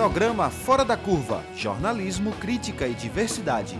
[0.00, 3.78] Programa Fora da Curva Jornalismo, Crítica e Diversidade.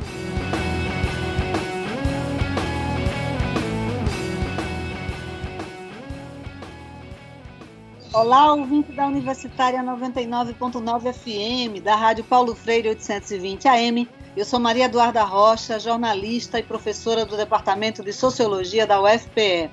[8.13, 14.07] Olá, ouvinte da Universitária 99.9 FM, da Rádio Paulo Freire 820 AM.
[14.37, 19.71] Eu sou Maria Eduarda Rocha, jornalista e professora do Departamento de Sociologia da UFPE.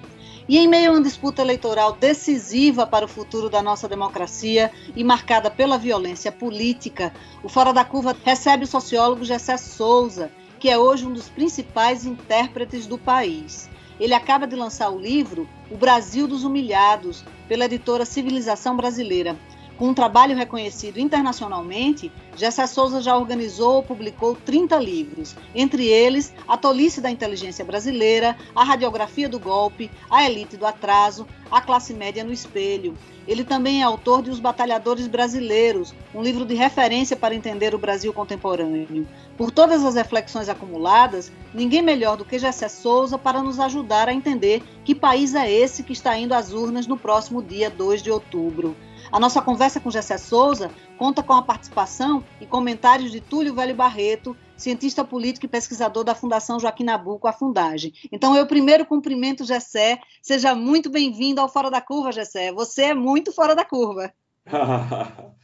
[0.50, 5.04] E em meio a uma disputa eleitoral decisiva para o futuro da nossa democracia e
[5.04, 10.78] marcada pela violência política, o Fora da Curva recebe o sociólogo Gessé Souza, que é
[10.78, 13.70] hoje um dos principais intérpretes do país.
[14.00, 19.38] Ele acaba de lançar o livro O Brasil dos Humilhados, pela editora Civilização Brasileira.
[19.78, 26.34] Com um trabalho reconhecido internacionalmente, Gessé Souza já organizou ou publicou 30 livros, entre eles
[26.48, 31.94] A Tolice da Inteligência Brasileira, A Radiografia do Golpe, A Elite do Atraso, A Classe
[31.94, 32.98] Média no Espelho.
[33.28, 37.80] Ele também é autor de Os Batalhadores Brasileiros, um livro de referência para entender o
[37.80, 39.08] Brasil contemporâneo.
[39.38, 44.14] Por todas as reflexões acumuladas, ninguém melhor do que Gessé Souza para nos ajudar a
[44.14, 48.10] entender que país é esse que está indo às urnas no próximo dia 2 de
[48.10, 48.76] outubro.
[49.12, 53.74] A nossa conversa com Gessé Souza conta com a participação e comentários de Túlio Velho
[53.74, 57.94] Barreto, cientista político e pesquisador da Fundação Joaquim Nabuco, a Fundagem.
[58.12, 60.00] Então, eu primeiro cumprimento Gessé.
[60.22, 62.52] Seja muito bem-vindo ao Fora da Curva, Gessé.
[62.52, 64.12] Você é muito fora da curva.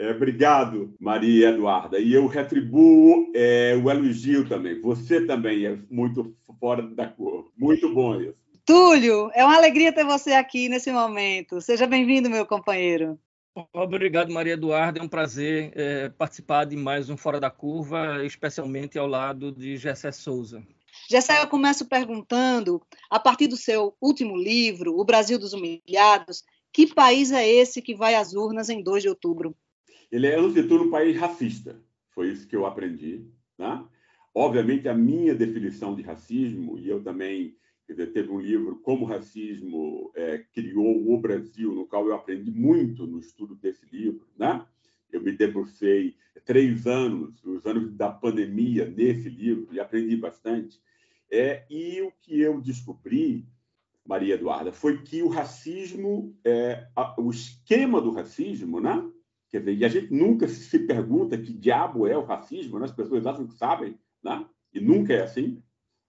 [0.00, 1.98] É, obrigado, Maria Eduarda.
[1.98, 4.80] E eu retribuo é, o elogio também.
[4.80, 7.48] Você também é muito fora da curva.
[7.56, 8.36] Muito bom isso.
[8.68, 11.58] Túlio, é uma alegria ter você aqui nesse momento.
[11.58, 13.18] Seja bem-vindo, meu companheiro.
[13.72, 15.00] Obrigado, Maria Eduarda.
[15.00, 19.78] É um prazer é, participar de mais um Fora da Curva, especialmente ao lado de
[19.78, 20.62] Gessé Souza.
[21.08, 26.92] Gessé, eu começo perguntando, a partir do seu último livro, O Brasil dos Humilhados, que
[26.92, 29.56] país é esse que vai às urnas em 2 de outubro?
[30.12, 31.80] Ele é, antes de tudo, um país racista.
[32.10, 33.24] Foi isso que eu aprendi.
[33.56, 33.82] Né?
[34.34, 37.56] Obviamente, a minha definição de racismo, e eu também
[37.88, 42.50] Dizer, teve um livro Como o Racismo é, Criou o Brasil, no qual eu aprendi
[42.50, 44.26] muito no estudo desse livro.
[44.36, 44.64] Né?
[45.10, 50.80] Eu me debrucei três anos, os anos da pandemia, nesse livro, e aprendi bastante.
[51.30, 53.46] É, e o que eu descobri,
[54.04, 59.10] Maria Eduarda, foi que o racismo, é, a, o esquema do racismo, né?
[59.50, 62.84] Quer dizer, e a gente nunca se pergunta que diabo é o racismo, né?
[62.84, 64.46] as pessoas acham que sabem, né?
[64.74, 65.62] e nunca é assim.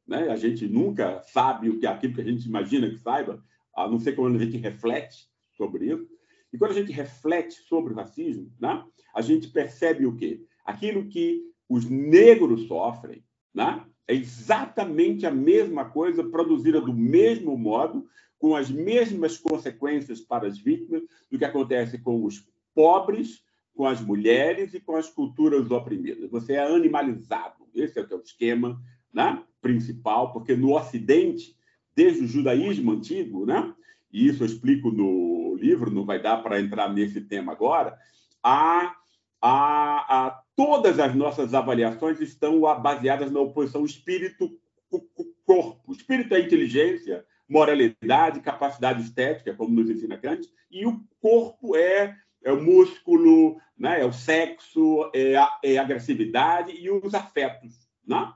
[0.09, 0.27] Né?
[0.27, 3.43] A gente nunca sabe o que é aquilo que a gente imagina que saiba,
[3.75, 6.09] a não ser quando a gente reflete sobre isso.
[6.51, 8.83] E quando a gente reflete sobre o racismo, né?
[9.13, 10.41] a gente percebe o quê?
[10.65, 13.85] Aquilo que os negros sofrem né?
[14.07, 18.07] é exatamente a mesma coisa, produzida do mesmo modo,
[18.39, 22.43] com as mesmas consequências para as vítimas do que acontece com os
[22.73, 23.43] pobres,
[23.75, 26.31] com as mulheres e com as culturas oprimidas.
[26.31, 27.67] Você é animalizado.
[27.75, 28.81] Esse é o esquema
[29.13, 29.43] né?
[29.61, 31.55] principal, porque no Ocidente,
[31.95, 33.73] desde o judaísmo antigo, né?
[34.11, 37.97] e isso eu explico no livro, não vai dar para entrar nesse tema agora,
[38.41, 38.95] a,
[39.41, 45.91] a, a, todas as nossas avaliações estão baseadas na oposição espírito-corpo.
[45.91, 52.51] Espírito é inteligência, moralidade, capacidade estética, como nos ensina Kant, e o corpo é, é
[52.51, 54.01] o músculo, né?
[54.01, 57.89] é o sexo, é a, é a agressividade e os afetos.
[58.07, 58.31] Né?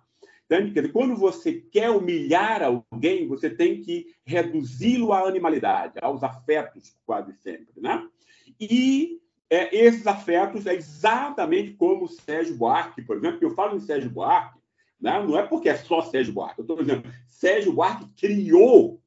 [0.92, 7.82] Quando você quer humilhar alguém, você tem que reduzi-lo à animalidade, aos afetos, quase sempre.
[7.82, 8.08] Né?
[8.60, 9.20] E
[9.50, 13.80] é, esses afetos é exatamente como o Sérgio Buarque, por exemplo, que eu falo em
[13.80, 14.60] Sérgio Buarque,
[15.00, 15.24] né?
[15.24, 19.02] não é porque é só Sérgio Buarque, eu estou dizendo, Sérgio Buarque criou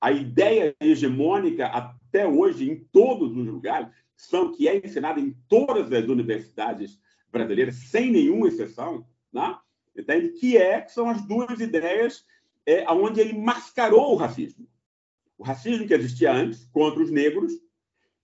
[0.00, 5.92] a ideia hegemônica até hoje em todos os lugares, são que é ensinada em todas
[5.92, 6.98] as universidades
[7.30, 9.56] brasileiras, sem nenhuma exceção, né?
[10.00, 10.30] Entende?
[10.30, 12.24] que é que são as duas ideias
[12.66, 14.66] é, onde ele mascarou o racismo.
[15.36, 17.52] O racismo que existia antes contra os negros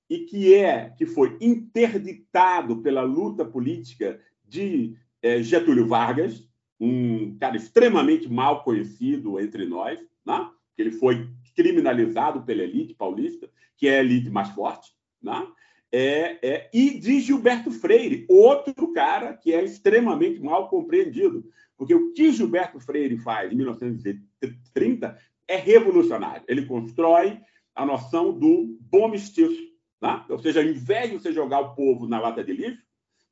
[0.08, 6.46] e que é que foi interditado pela luta política de é, Getúlio Vargas,
[6.78, 10.50] um cara extremamente mal conhecido entre nós, né?
[10.76, 14.92] ele foi criminalizado pela elite paulista, que é a elite mais forte,
[15.22, 15.46] né?
[15.94, 21.48] é, é, e de Gilberto Freire, outro cara que é extremamente mal compreendido.
[21.76, 25.18] Porque o que Gilberto Freire faz em 1930
[25.48, 26.44] é revolucionário.
[26.48, 27.40] Ele constrói
[27.74, 29.62] a noção do bom mestiço.
[30.00, 30.24] Né?
[30.28, 32.82] Ou seja, ao invés de você jogar o povo na lata de lixo,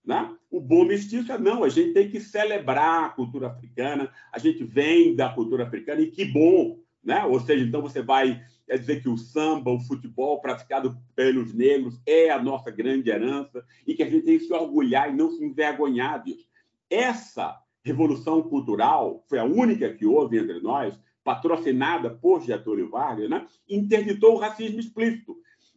[0.05, 0.35] né?
[0.51, 4.65] o bom mestiço é não, a gente tem que celebrar a cultura africana, a gente
[4.65, 7.25] vem da cultura africana e que bom né?
[7.25, 12.01] ou seja, então você vai é dizer que o samba, o futebol praticado pelos negros
[12.07, 15.31] é a nossa grande herança e que a gente tem que se orgulhar e não
[15.31, 16.47] se envergonhar disso.
[16.89, 23.47] Essa revolução cultural foi a única que houve entre nós, patrocinada por Getúlio Vargas, né?
[23.69, 25.37] interditou o racismo explícito.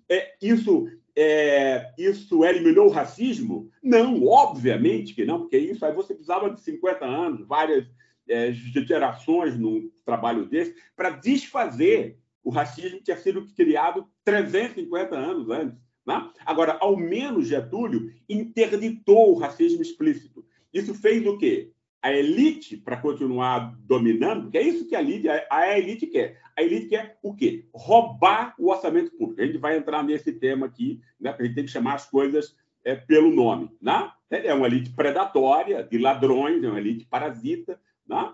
[0.10, 3.70] É, isso, é, isso eliminou o racismo?
[3.82, 7.86] Não, obviamente que não, porque isso aí você precisava de 50 anos, várias
[8.28, 15.80] é, gerações num trabalho desse, para desfazer o racismo tinha sido criado 350 anos antes.
[16.06, 16.30] Né?
[16.46, 20.46] Agora, ao menos Getúlio interditou o racismo explícito.
[20.72, 21.72] Isso fez o quê?
[22.06, 26.40] A elite, para continuar dominando, porque é isso que a elite, a elite quer.
[26.56, 27.66] A elite quer o quê?
[27.74, 29.42] Roubar o orçamento público.
[29.42, 31.32] A gente vai entrar nesse tema aqui, né?
[31.32, 33.72] porque a gente tem que chamar as coisas é, pelo nome.
[33.82, 34.12] Né?
[34.30, 37.80] É uma elite predatória, de ladrões, é uma elite parasita.
[38.08, 38.32] Né?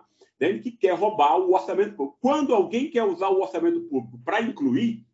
[0.61, 2.17] que quer roubar o orçamento público.
[2.19, 5.05] Quando alguém quer usar o orçamento público para incluir,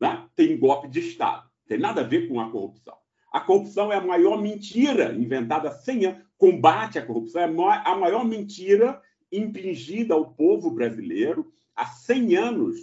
[0.00, 1.46] né, tem golpe de Estado.
[1.66, 2.96] Tem nada a ver com a corrupção.
[3.36, 6.00] A corrupção é a maior mentira inventada sem
[6.38, 7.44] combate à corrupção, é
[7.84, 8.98] a maior mentira
[9.30, 12.76] impingida ao povo brasileiro há 100 anos,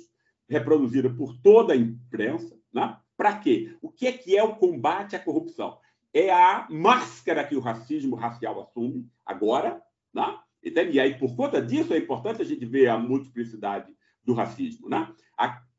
[0.47, 2.55] reproduzida por toda a imprensa.
[2.71, 2.95] Né?
[3.17, 3.75] Para quê?
[3.81, 5.79] O que é, que é o combate à corrupção?
[6.13, 9.81] É a máscara que o racismo racial assume agora,
[10.13, 10.38] né?
[10.61, 13.91] E aí, por conta disso, é importante a gente ver a multiplicidade
[14.23, 14.88] do racismo.
[14.88, 15.11] Né?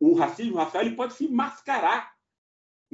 [0.00, 2.13] O racismo racial ele pode se mascarar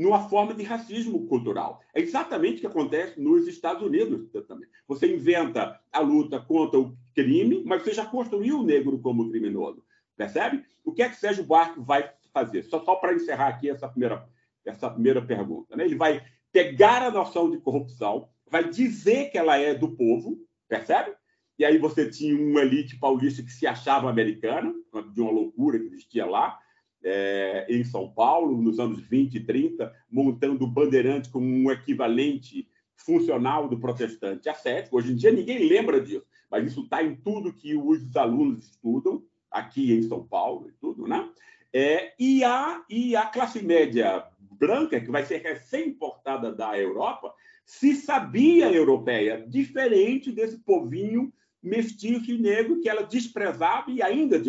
[0.00, 1.82] numa forma de racismo cultural.
[1.94, 4.66] É exatamente o que acontece nos Estados Unidos também.
[4.88, 9.84] Você inventa a luta contra o crime, mas você já construiu o negro como criminoso.
[10.16, 10.64] Percebe?
[10.84, 12.62] O que é que Sérgio Buarque vai fazer?
[12.62, 14.26] Só, só para encerrar aqui essa primeira,
[14.64, 15.76] essa primeira pergunta.
[15.76, 15.84] Né?
[15.84, 21.14] Ele vai pegar a noção de corrupção, vai dizer que ela é do povo, percebe?
[21.60, 24.72] e aí você tinha uma elite paulista que se achava americana,
[25.12, 26.58] de uma loucura que existia lá,
[27.02, 32.68] é, em São Paulo, nos anos 20 e 30, montando o bandeirante como um equivalente
[32.96, 34.96] funcional do protestante ascético.
[34.96, 39.22] Hoje em dia ninguém lembra disso, mas isso está em tudo que os alunos estudam,
[39.50, 41.28] aqui em São Paulo e tudo, né?
[41.72, 47.32] É, e, a, e a classe média branca, que vai ser recém-importada da Europa,
[47.64, 51.32] se sabia europeia, diferente desse povinho
[51.62, 54.42] mestiço e negro que ela desprezava e ainda,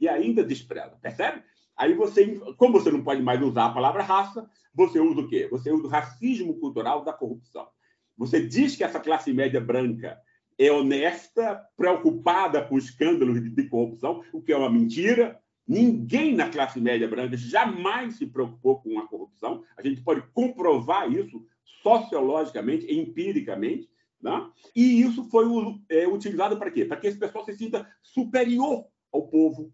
[0.00, 1.42] e ainda despreza, percebe?
[1.76, 5.48] Aí você, como você não pode mais usar a palavra raça, você usa o quê?
[5.50, 7.66] Você usa o racismo cultural da corrupção.
[8.16, 10.18] Você diz que essa classe média branca
[10.58, 15.40] é honesta, preocupada com escândalos de corrupção, o que é uma mentira.
[15.66, 19.64] Ninguém na classe média branca jamais se preocupou com a corrupção.
[19.76, 21.44] A gente pode comprovar isso
[21.82, 23.88] sociologicamente, empiricamente.
[24.20, 24.50] Né?
[24.76, 25.46] E isso foi
[25.88, 26.84] é, utilizado para quê?
[26.84, 29.72] Para que esse pessoal se sinta superior ao povo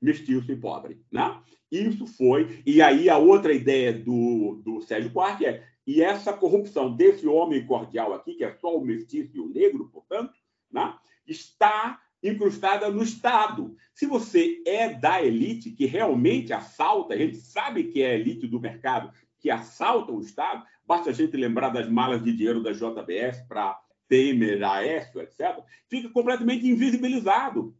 [0.00, 1.00] mestiço e pobre.
[1.10, 1.40] Né?
[1.70, 2.62] Isso foi.
[2.66, 7.66] E aí a outra ideia do, do Sérgio Buarque é e essa corrupção desse homem
[7.66, 10.32] cordial aqui, que é só o mestiço e o negro, portanto,
[10.70, 10.94] né?
[11.26, 13.74] está incrustada no Estado.
[13.94, 18.46] Se você é da elite que realmente assalta, a gente sabe que é a elite
[18.46, 22.72] do mercado que assalta o Estado, basta a gente lembrar das malas de dinheiro da
[22.72, 27.74] JBS para Temer, Aécio, etc., fica completamente invisibilizado.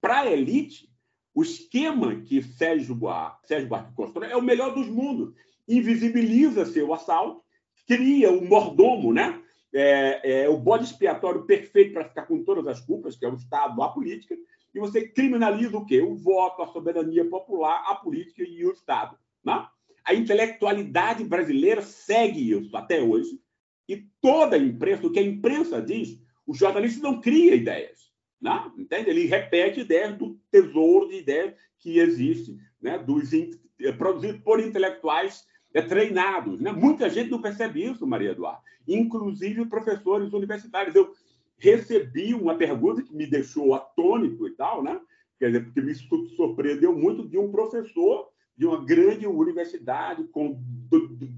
[0.00, 0.90] Para a elite,
[1.36, 5.34] o esquema que Sérgio Buarque, Sérgio Buarque constrói é o melhor dos mundos.
[5.68, 7.42] Invisibiliza seu assalto,
[7.86, 9.42] cria o mordomo, né?
[9.70, 13.34] É, é, o bode expiatório perfeito para ficar com todas as culpas, que é o
[13.34, 14.34] Estado, a política,
[14.74, 16.00] e você criminaliza o quê?
[16.00, 19.18] O voto, a soberania popular, a política e o Estado.
[19.44, 19.66] Né?
[20.06, 23.38] A intelectualidade brasileira segue isso até hoje,
[23.86, 28.10] e toda a imprensa, o que a imprensa diz, o jornalista não cria ideias.
[28.40, 28.72] Né?
[28.78, 29.10] Entende?
[29.10, 32.98] Ele repete ideias do tesouro de ideias que existe, né?
[32.98, 36.60] dos é, produzido por intelectuais é, treinados.
[36.60, 36.72] Né?
[36.72, 40.94] Muita gente não percebe isso, Maria Eduardo, inclusive professores universitários.
[40.94, 41.12] Eu
[41.58, 45.00] recebi uma pergunta que me deixou atônito e tal, né?
[45.38, 50.58] Quer dizer, porque me surpreendeu muito de um professor de uma grande universidade com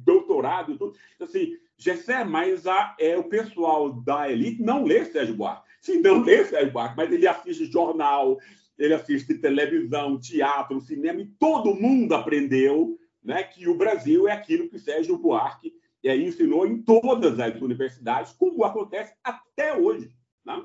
[0.04, 0.94] doutorado e tudo.
[1.20, 5.68] Assim, Gessé, mas a, é, o pessoal da elite não lê Sérgio Buarque.
[5.80, 8.38] Sim, não lê Sérgio Buarque, mas ele assiste jornal,
[8.78, 14.68] ele assiste televisão, teatro, cinema, e todo mundo aprendeu né, que o Brasil é aquilo
[14.68, 20.10] que Sérgio Buarque é, ensinou em todas as universidades, como acontece até hoje.
[20.44, 20.62] Né?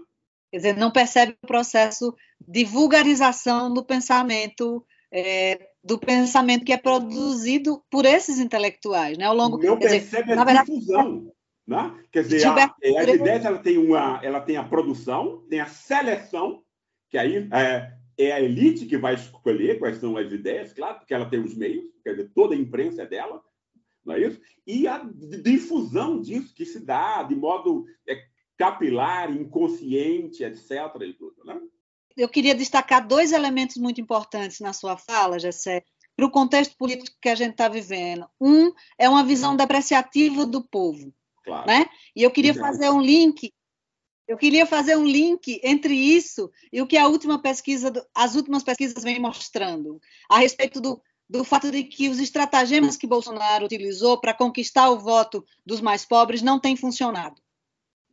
[0.51, 2.15] Quer dizer, não percebe o processo
[2.47, 9.25] de vulgarização do pensamento é, do pensamento que é produzido por esses intelectuais, né?
[9.25, 11.31] Ao longo não percebe dizer, a verdade, difusão,
[11.67, 11.93] né?
[12.11, 16.63] Quer dizer, a, é, a ela tem uma, ela tem a produção, tem a seleção,
[17.09, 21.13] que aí é, é a elite que vai escolher quais são as ideias, claro, porque
[21.13, 23.43] ela tem os meios, quer dizer, toda a imprensa é dela,
[24.05, 24.41] não é isso?
[24.67, 25.03] E a
[25.43, 28.23] difusão disso que se dá de modo é,
[28.57, 30.71] capilar, inconsciente, etc.
[31.01, 31.59] E tudo, né?
[32.15, 35.83] Eu queria destacar dois elementos muito importantes na sua fala, Gessé,
[36.15, 38.27] para o contexto político que a gente está vivendo.
[38.39, 41.11] Um é uma visão depreciativa do povo,
[41.43, 41.65] claro.
[41.65, 41.87] né?
[42.15, 43.51] E eu queria fazer um link
[44.33, 48.63] eu queria fazer um link entre isso e o que a última pesquisa, as últimas
[48.63, 50.99] pesquisas vêm mostrando, a respeito do,
[51.29, 56.03] do fato de que os estratagemas que Bolsonaro utilizou para conquistar o voto dos mais
[56.03, 57.39] pobres não têm funcionado.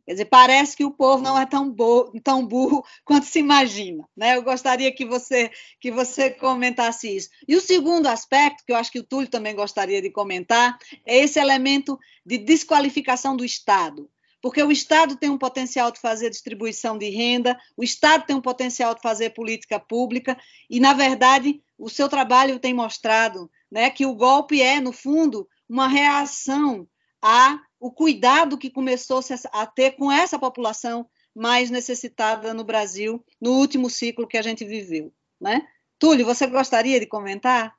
[0.05, 1.75] Quer dizer, parece que o povo não é tão,
[2.23, 4.07] tão burro quanto se imagina.
[4.15, 4.37] Né?
[4.37, 5.51] Eu gostaria que você,
[5.81, 7.31] que você comentasse isso.
[7.49, 11.17] E o segundo aspecto, que eu acho que o Túlio também gostaria de comentar, é
[11.17, 14.11] esse elemento de desqualificação do Estado
[14.43, 18.41] porque o Estado tem um potencial de fazer distribuição de renda, o Estado tem um
[18.41, 24.07] potencial de fazer política pública, e, na verdade, o seu trabalho tem mostrado né, que
[24.07, 26.89] o golpe é, no fundo, uma reação
[27.21, 29.21] ao cuidado que começou
[29.53, 34.65] a ter com essa população mais necessitada no Brasil no último ciclo que a gente
[34.65, 35.13] viveu.
[35.41, 35.67] Né?
[35.99, 37.75] Túlio, você gostaria de comentar?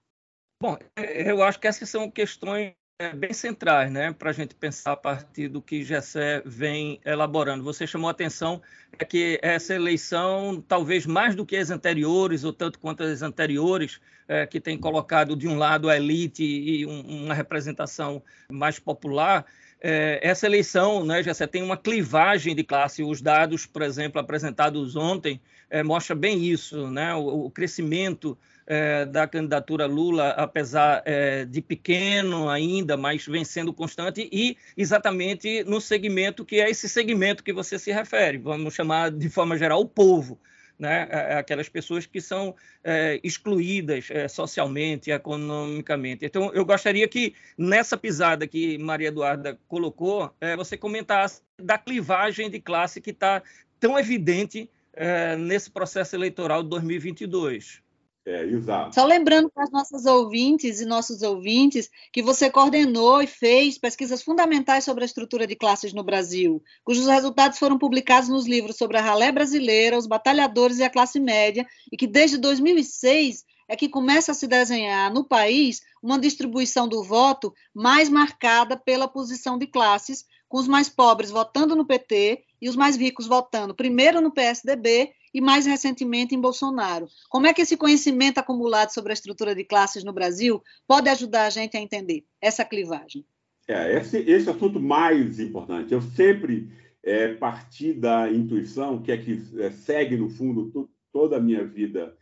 [0.61, 4.91] Bom, eu acho que essas são questões é, bem centrais, né, para a gente pensar
[4.91, 7.63] a partir do que Gessé vem elaborando.
[7.63, 8.61] Você chamou a atenção
[8.99, 13.99] é que essa eleição, talvez mais do que as anteriores, ou tanto quanto as anteriores,
[14.27, 19.47] é, que tem colocado de um lado a elite e um, uma representação mais popular,
[19.81, 23.01] é, essa eleição, né, Gessé, tem uma clivagem de classe.
[23.01, 25.41] Os dados, por exemplo, apresentados ontem,
[25.71, 31.61] é, mostra bem isso, né, o, o crescimento é, da candidatura Lula, apesar é, de
[31.61, 37.53] pequeno ainda, mas vem sendo constante, e exatamente no segmento que é esse segmento que
[37.53, 40.39] você se refere, vamos chamar de forma geral o povo.
[40.79, 46.25] Né, é, é aquelas pessoas que são é, excluídas é, socialmente, economicamente.
[46.25, 52.49] Então, eu gostaria que nessa pisada que Maria Eduarda colocou, é, você comentasse da clivagem
[52.49, 53.43] de classe que está
[53.79, 57.81] tão evidente é, nesse processo eleitoral de 2022.
[58.25, 58.93] É, exato.
[58.93, 64.21] Só lembrando para as nossas ouvintes e nossos ouvintes que você coordenou e fez pesquisas
[64.21, 68.97] fundamentais sobre a estrutura de classes no Brasil, cujos resultados foram publicados nos livros sobre
[68.97, 73.89] a ralé brasileira, os batalhadores e a classe média, e que desde 2006 é que
[73.89, 79.65] começa a se desenhar no país uma distribuição do voto mais marcada pela posição de
[79.65, 84.29] classes, com os mais pobres votando no PT e os mais ricos votando primeiro no
[84.29, 87.07] PSDB e mais recentemente em Bolsonaro.
[87.29, 91.45] Como é que esse conhecimento acumulado sobre a estrutura de classes no Brasil pode ajudar
[91.45, 93.25] a gente a entender essa clivagem?
[93.67, 95.93] É, esse, esse assunto mais importante.
[95.93, 96.71] Eu sempre
[97.03, 102.15] é, parti da intuição, que é que é, segue, no fundo, toda a minha vida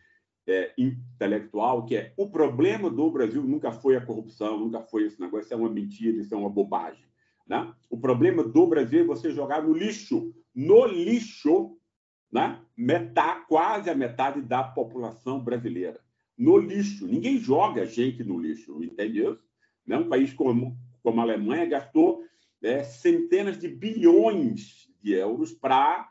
[0.47, 5.19] é, intelectual, que é o problema do Brasil nunca foi a corrupção, nunca foi esse
[5.19, 7.05] negócio, isso é uma mentira, isso é uma bobagem.
[7.47, 7.71] Né?
[7.89, 11.77] O problema do Brasil é você jogar no lixo, no lixo,
[12.31, 12.59] né?
[12.75, 15.99] metade, quase a metade da população brasileira.
[16.37, 17.05] No lixo.
[17.05, 19.37] Ninguém joga gente no lixo, entendeu?
[19.85, 19.97] Né?
[19.97, 22.23] Um país como, como a Alemanha gastou
[22.61, 26.09] é, centenas de bilhões de euros para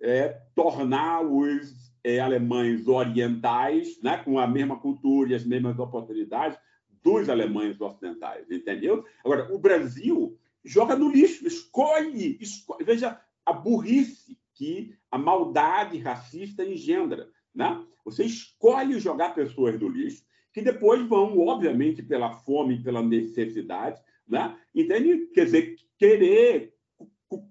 [0.00, 6.58] é, tornar os é, alemães orientais, né, com a mesma cultura e as mesmas oportunidades
[7.02, 9.04] dos alemães ocidentais, entendeu?
[9.24, 16.64] Agora, o Brasil joga no lixo, escolhe, escolhe veja a burrice que a maldade racista
[16.64, 17.28] engendra.
[17.54, 17.84] Né?
[18.04, 24.58] Você escolhe jogar pessoas no lixo, que depois vão, obviamente, pela fome, pela necessidade, né?
[24.74, 25.26] entende?
[25.34, 26.74] Quer dizer, querer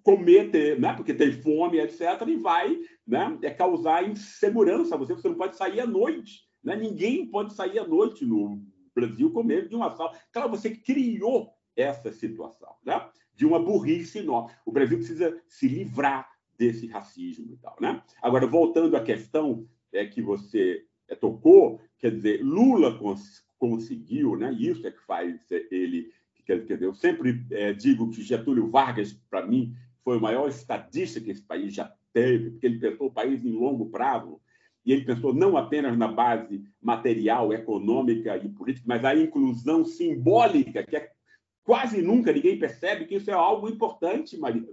[0.04, 0.94] comer, ter, né?
[0.94, 3.38] porque tem fome, etc., e vai né?
[3.44, 4.98] é causar insegurança.
[4.98, 6.46] Você, você não pode sair à noite.
[6.64, 6.76] Né?
[6.76, 8.62] Ninguém pode sair à noite no
[8.96, 10.18] Brasil com medo de uma sala.
[10.32, 13.08] Claro, você criou essa situação, né?
[13.36, 14.52] de uma burrice enorme.
[14.66, 18.02] O Brasil precisa se livrar desse racismo e tal, né?
[18.22, 24.54] Agora, voltando à questão é, que você é, tocou, quer dizer, Lula cons conseguiu, né?
[24.54, 25.40] Isso é que faz
[25.72, 26.12] ele,
[26.46, 31.20] quer dizer, eu sempre é, digo que Getúlio Vargas, para mim, foi o maior estadista
[31.20, 34.40] que esse país já teve, porque ele pensou o país em longo prazo,
[34.86, 40.84] e ele pensou não apenas na base material, econômica e política, mas a inclusão simbólica,
[40.84, 41.12] que é
[41.64, 44.64] quase nunca ninguém percebe que isso é algo importante, Maria.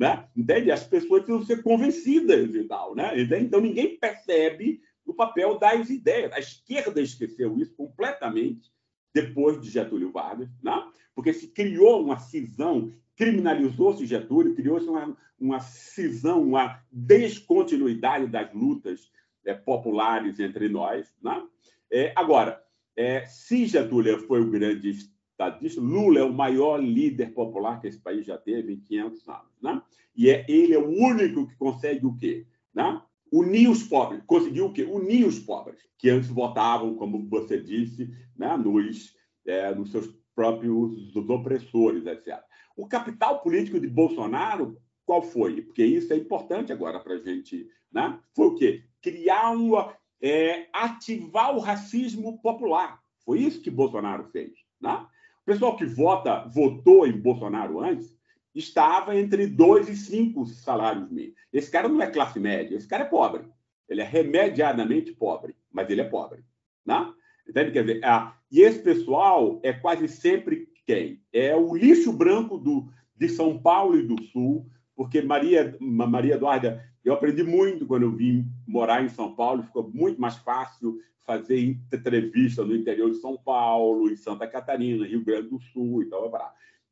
[0.00, 0.26] Né?
[0.34, 0.70] Entende?
[0.72, 2.94] As pessoas precisam ser convencidas e tal.
[2.94, 3.20] Né?
[3.20, 3.44] Entende?
[3.44, 6.32] Então, ninguém percebe o papel das ideias.
[6.32, 8.72] A esquerda esqueceu isso completamente
[9.12, 10.88] depois de Getúlio Vargas, né?
[11.14, 19.12] porque se criou uma cisão, criminalizou-se Getúlio, criou-se uma, uma cisão, uma descontinuidade das lutas
[19.44, 21.12] é, populares entre nós.
[21.22, 21.46] Né?
[21.90, 22.58] É, agora,
[22.96, 24.96] é, se Getúlio foi o grande
[25.40, 29.62] estadista, Lula é o maior líder popular que esse país já teve em 500 anos.
[29.62, 29.82] Né?
[30.14, 32.46] E é, ele é o único que consegue o quê?
[32.74, 33.00] Né?
[33.32, 34.22] Unir os pobres.
[34.26, 34.84] Conseguiu o quê?
[34.84, 38.56] Unir os pobres, que antes votavam, como você disse, né?
[38.56, 39.14] nos,
[39.46, 42.38] é, nos seus próprios opressores, etc.
[42.76, 45.62] O capital político de Bolsonaro, qual foi?
[45.62, 47.66] Porque isso é importante agora para a gente.
[47.90, 48.18] Né?
[48.34, 48.84] Foi o quê?
[49.00, 49.98] Criar uma.
[50.22, 53.00] É, ativar o racismo popular.
[53.24, 54.52] Foi isso que Bolsonaro fez.
[54.78, 55.06] Né?
[55.50, 58.16] Pessoal que vota, votou em Bolsonaro antes
[58.54, 61.34] estava entre dois e cinco salários mínimos.
[61.52, 63.42] Esse cara não é classe média, esse cara é pobre.
[63.88, 66.44] Ele é remediadamente pobre, mas ele é pobre.
[66.86, 67.12] Né?
[67.48, 67.72] Entende?
[67.72, 71.20] Quer dizer, ah, e esse pessoal é quase sempre quem?
[71.32, 76.80] É o lixo branco do, de São Paulo e do Sul, porque Maria, Maria Eduarda,
[77.04, 81.60] eu aprendi muito quando eu vim morar em São Paulo, ficou muito mais fácil fazer
[81.92, 86.30] entrevista no interior de São Paulo, em Santa Catarina, Rio Grande do Sul e tal.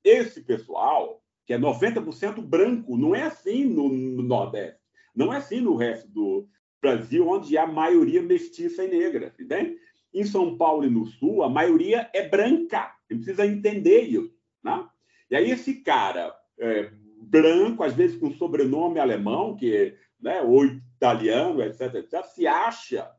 [0.02, 4.80] Esse pessoal, que é 90% branco, não é assim no, no Nordeste,
[5.14, 6.48] não é assim no resto do
[6.80, 9.76] Brasil, onde há maioria mestiça e negra, entende?
[10.14, 12.94] Em São Paulo e no Sul, a maioria é branca.
[13.06, 14.32] Você precisa entender isso.
[14.62, 14.86] Né?
[15.30, 21.62] E aí, esse cara é, branco, às vezes com sobrenome alemão, que né, ou italiano,
[21.62, 23.10] etc., etc., se acha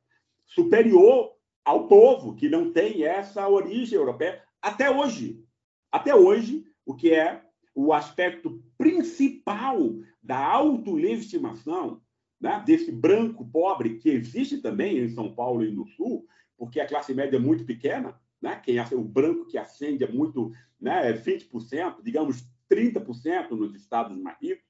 [0.45, 5.43] superior ao povo que não tem essa origem europeia até hoje.
[5.91, 7.41] Até hoje, o que é
[7.73, 9.77] o aspecto principal
[10.21, 12.01] da autolegitimação
[12.39, 16.25] né, desse branco pobre que existe também em São Paulo e no Sul,
[16.57, 18.55] porque a classe média é muito pequena, né?
[18.63, 24.65] Quem o branco que ascende é muito, né, 20%, digamos 30% nos estados mais ricos,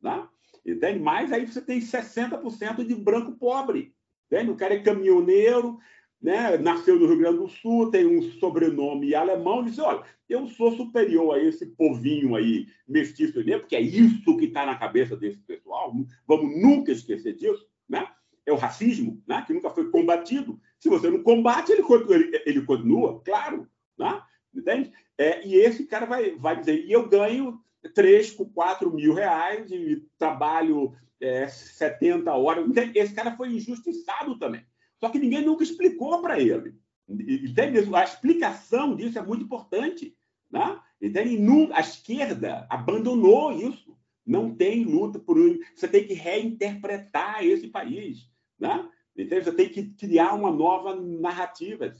[0.00, 0.26] né?
[0.64, 0.98] Entende?
[0.98, 3.94] Mas aí você tem 60% de branco pobre.
[4.26, 4.50] Entende?
[4.50, 5.78] O cara é caminhoneiro,
[6.20, 6.56] né?
[6.56, 11.34] nasceu no Rio Grande do Sul, tem um sobrenome alemão, diz: olha, eu sou superior
[11.34, 15.94] a esse povinho aí, mestiço negro, porque é isso que está na cabeça desse pessoal,
[16.26, 18.08] vamos nunca esquecer disso, né?
[18.46, 19.42] É o racismo, né?
[19.46, 20.60] que nunca foi combatido.
[20.78, 23.66] Se você não combate, ele, ele, ele continua, claro.
[23.98, 24.22] Né?
[24.54, 24.92] Entende?
[25.18, 27.60] É, e esse cara vai, vai dizer, e eu ganho
[27.94, 32.66] 3, 4 mil reais e trabalho é, 70 horas.
[32.66, 32.98] Entende?
[32.98, 34.64] Esse cara foi injustiçado também.
[34.98, 36.74] Só que ninguém nunca explicou para ele.
[37.08, 37.94] Entende?
[37.94, 40.16] A explicação disso é muito importante.
[40.50, 40.80] Né?
[41.00, 41.38] Entende?
[41.72, 43.94] A esquerda abandonou isso.
[44.26, 45.36] Não tem luta por.
[45.74, 48.30] Você tem que reinterpretar esse país.
[48.58, 48.88] Né?
[49.16, 51.92] Então, você tem que criar uma nova narrativa.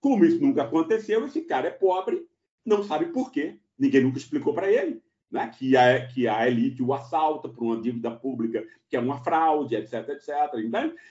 [0.00, 2.26] Como isso nunca aconteceu, esse cara é pobre,
[2.64, 3.58] não sabe por quê.
[3.78, 5.02] Ninguém nunca explicou para ele.
[5.30, 5.48] Né?
[5.56, 9.76] Que, a, que a elite o assalta por uma dívida pública que é uma fraude,
[9.76, 10.34] etc, etc.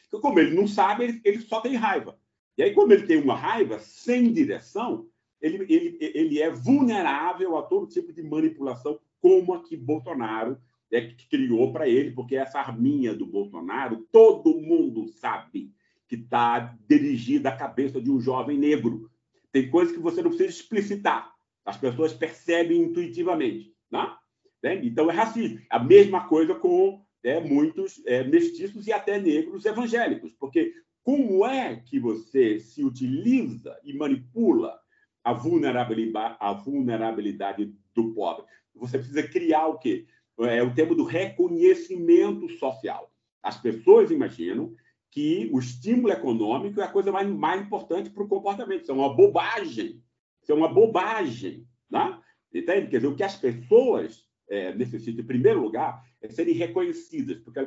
[0.08, 2.20] Então, como ele não sabe, ele, ele só tem raiva.
[2.58, 5.08] E aí, como ele tem uma raiva sem direção,
[5.42, 10.58] ele, ele, ele é vulnerável a todo tipo de manipulação, como a que Bolsonaro
[10.92, 15.72] é, que criou para ele, porque essa arminha do Bolsonaro, todo mundo sabe
[16.10, 19.10] que está dirigida à cabeça de um jovem negro.
[19.52, 21.32] Tem coisas que você não precisa explicitar.
[21.64, 23.72] As pessoas percebem intuitivamente.
[23.92, 24.82] Né?
[24.84, 25.62] Então, é racismo.
[25.70, 30.34] A mesma coisa com é, muitos é, mestiços e até negros evangélicos.
[30.34, 34.80] Porque como é que você se utiliza e manipula
[35.24, 38.46] a vulnerabilidade, a vulnerabilidade do pobre?
[38.74, 40.08] Você precisa criar o quê?
[40.46, 43.12] é o termo do reconhecimento social.
[43.44, 44.74] As pessoas imaginam
[45.12, 48.84] que o estímulo econômico é a coisa mais, mais importante para o comportamento.
[48.84, 50.04] Isso é uma bobagem.
[50.42, 51.68] Isso é uma bobagem.
[51.90, 52.20] Né?
[52.54, 52.88] Entende?
[52.88, 57.40] Quer dizer, o que as pessoas é, necessitam, em primeiro lugar, é serem reconhecidas.
[57.40, 57.60] Porque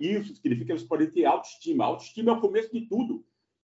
[0.00, 1.84] isso significa que elas podem ter autoestima.
[1.84, 3.24] Autoestima é o começo de tudo.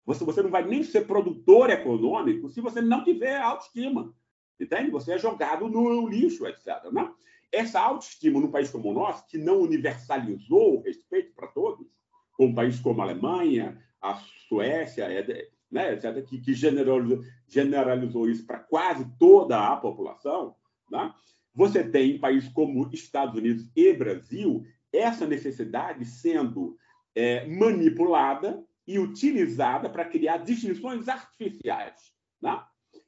[0.05, 4.13] Você, você não vai nem ser produtor econômico se você não tiver autoestima.
[4.59, 4.91] Entende?
[4.91, 6.91] Você é jogado no lixo, etc.
[6.91, 7.11] Né?
[7.53, 11.85] essa autoestima num país como o nosso, que não universalizou o respeito para todos,
[12.33, 14.15] como um país como a Alemanha, a
[14.47, 20.55] Suécia, é, né, etc., que, que generalizou, generalizou, isso para quase toda a população,
[20.89, 21.13] né?
[21.53, 26.77] você tem em países como Estados Unidos e Brasil essa necessidade sendo
[27.15, 32.11] é, manipulada e utilizada para criar distinções artificiais.
[32.41, 32.61] Né?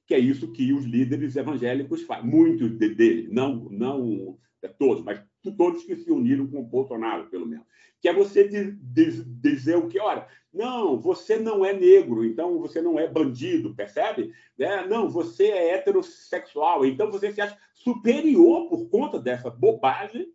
[0.05, 2.29] que é isso que os líderes evangélicos fazem.
[2.29, 7.45] Muitos deles, não, não é todos, mas todos que se uniram com o Bolsonaro, pelo
[7.45, 7.65] menos.
[8.01, 8.47] Que é você
[9.41, 14.33] dizer o que, olha, não, você não é negro, então você não é bandido, percebe?
[14.57, 20.27] É, não, você é heterossexual, então você se acha superior por conta dessa bobagem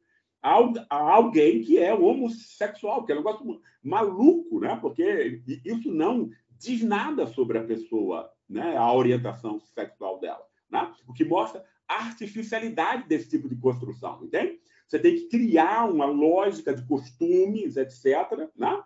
[0.42, 4.76] a alguém que é homossexual, que é um negócio maluco, né?
[4.80, 8.76] porque isso não diz nada sobre a pessoa, né?
[8.76, 10.44] a orientação sexual dela.
[10.70, 10.92] Né?
[11.06, 14.59] O que mostra a artificialidade desse tipo de construção, entende?
[14.90, 18.82] Você tem que criar uma lógica de costumes, etc., né?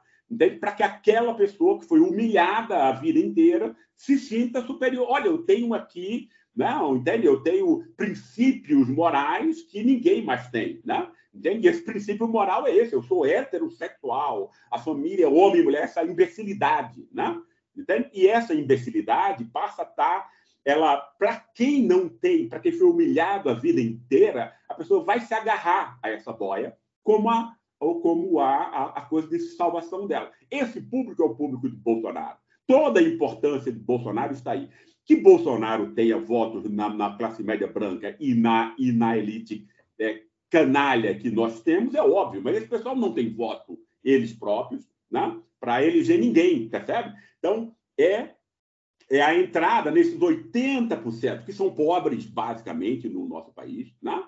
[0.60, 5.06] para que aquela pessoa que foi humilhada a vida inteira se sinta superior.
[5.08, 7.26] Olha, eu tenho aqui, não, entende?
[7.26, 11.08] Eu tenho princípios morais que ninguém mais tem, né?
[11.32, 11.68] Entende?
[11.68, 12.92] Esse princípio moral é esse.
[12.92, 17.40] Eu sou heterossexual, a família, homem e mulher, essa imbecilidade, né?
[17.74, 18.10] Entende?
[18.12, 20.30] E essa imbecilidade passa a estar tá
[20.64, 25.20] ela, para quem não tem, para quem foi humilhado a vida inteira, a pessoa vai
[25.20, 30.07] se agarrar a essa boia como a ou como a, a, a coisa de salvação
[30.07, 30.33] dela.
[30.50, 32.38] Esse público é o público de Bolsonaro.
[32.66, 34.70] Toda a importância de Bolsonaro está aí.
[35.05, 39.66] Que Bolsonaro tenha votos na, na classe média branca e na, e na elite
[39.98, 44.88] é, canalha que nós temos é óbvio, mas esse pessoal não tem voto eles próprios
[45.11, 47.14] né, para eleger ninguém, percebe?
[47.38, 48.31] Então, é
[49.10, 54.22] é a entrada nesses 80%, que são pobres, basicamente, no nosso país, né?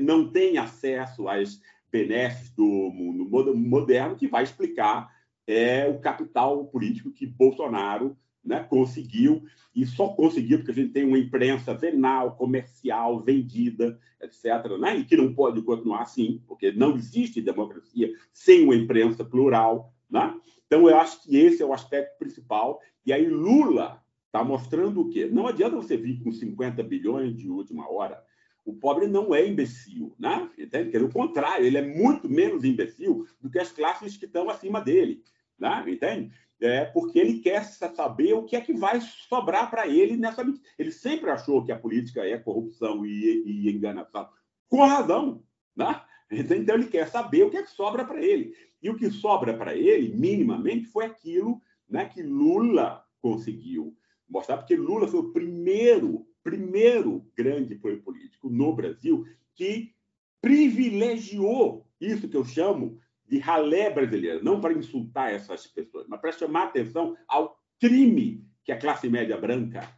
[0.00, 5.10] não tem acesso às benesses do mundo moderno, que vai explicar
[5.46, 11.04] é, o capital político que Bolsonaro né, conseguiu, e só conseguiu porque a gente tem
[11.04, 16.96] uma imprensa venal, comercial, vendida, etc., né, e que não pode continuar assim, porque não
[16.96, 19.92] existe democracia sem uma imprensa plural.
[20.10, 20.34] Né?
[20.66, 22.80] Então, eu acho que esse é o aspecto principal.
[23.06, 24.01] E aí, Lula
[24.32, 25.28] Está mostrando o quê?
[25.30, 28.24] Não adianta você vir com 50 bilhões de última hora.
[28.64, 30.48] O pobre não é imbecil, né?
[30.58, 30.88] Entende?
[30.88, 35.22] Pelo contrário, ele é muito menos imbecil do que as classes que estão acima dele,
[35.58, 35.84] né?
[35.86, 36.32] Entende?
[36.58, 40.42] É porque ele quer saber o que é que vai sobrar para ele nessa.
[40.78, 44.30] Ele sempre achou que a política é corrupção e, e enganação,
[44.66, 45.42] com razão,
[45.76, 46.00] né?
[46.30, 48.54] Então ele quer saber o que é que sobra para ele.
[48.82, 53.94] E o que sobra para ele, minimamente, foi aquilo né, que Lula conseguiu
[54.32, 59.94] mostrar, porque Lula foi o primeiro, primeiro grande político no Brasil que
[60.40, 66.32] privilegiou isso que eu chamo de ralé brasileira, não para insultar essas pessoas, mas para
[66.32, 69.88] chamar atenção ao crime que a classe média branca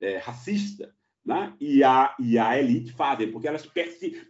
[0.00, 1.54] é, racista né?
[1.60, 3.68] e, a, e a elite fazem, porque elas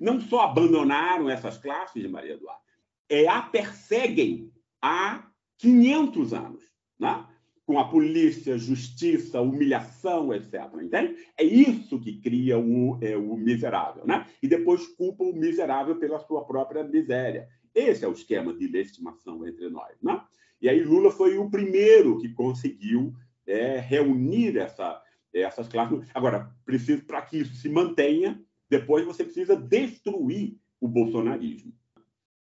[0.01, 2.61] não só abandonaram essas classes, Maria Eduarda,
[3.09, 6.65] é, a perseguem há 500 anos.
[6.99, 7.27] Né?
[7.71, 10.55] Com a polícia, justiça, humilhação, etc.
[10.83, 11.15] Entende?
[11.39, 14.27] É isso que cria o, é, o miserável, né?
[14.43, 17.47] E depois culpa o miserável pela sua própria miséria.
[17.73, 20.21] Esse é o esquema de legitimação entre nós, né?
[20.61, 23.15] E aí Lula foi o primeiro que conseguiu
[23.47, 25.01] é, reunir essa,
[25.33, 26.09] essas classes.
[26.13, 31.73] Agora, preciso para que isso se mantenha, depois você precisa destruir o bolsonarismo.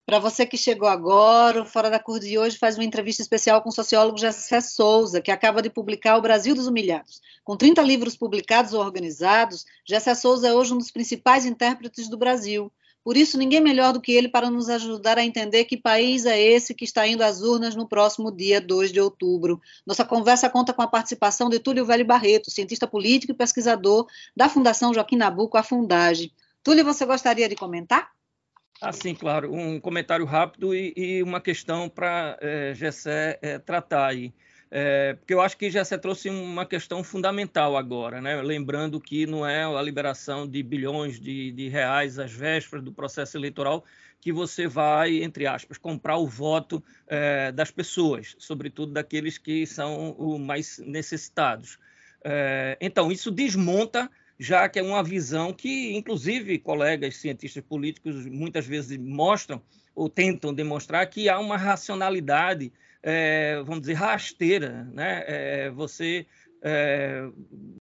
[0.07, 3.61] Para você que chegou agora, o Fora da Cor de hoje faz uma entrevista especial
[3.61, 7.21] com o sociólogo Jessé Souza, que acaba de publicar O Brasil dos Humilhados.
[7.43, 12.15] Com 30 livros publicados ou organizados, Jessé Souza é hoje um dos principais intérpretes do
[12.17, 12.71] Brasil.
[13.03, 16.41] Por isso, ninguém melhor do que ele para nos ajudar a entender que país é
[16.41, 19.59] esse que está indo às urnas no próximo dia 2 de outubro.
[19.85, 24.47] Nossa conversa conta com a participação de Túlio Velho Barreto, cientista político e pesquisador da
[24.47, 26.31] Fundação Joaquim Nabuco, a Fundage.
[26.63, 28.16] Túlio, você gostaria de comentar?
[28.79, 29.51] Ah, sim, claro.
[29.53, 34.33] Um comentário rápido e, e uma questão para é, Gessé é, tratar aí.
[34.69, 38.39] É, porque eu acho que Gessé trouxe uma questão fundamental agora, né?
[38.41, 43.37] lembrando que não é a liberação de bilhões de, de reais às vésperas do processo
[43.37, 43.83] eleitoral
[44.19, 50.15] que você vai, entre aspas, comprar o voto é, das pessoas, sobretudo daqueles que são
[50.17, 51.79] os mais necessitados.
[52.81, 58.97] Então, isso desmonta já que é uma visão que, inclusive, colegas cientistas políticos muitas vezes
[58.97, 59.61] mostram
[59.95, 62.71] ou tentam demonstrar que há uma racionalidade,
[63.01, 64.83] é, vamos dizer, rasteira.
[64.93, 65.23] Né?
[65.25, 66.27] É, você
[66.61, 67.27] é,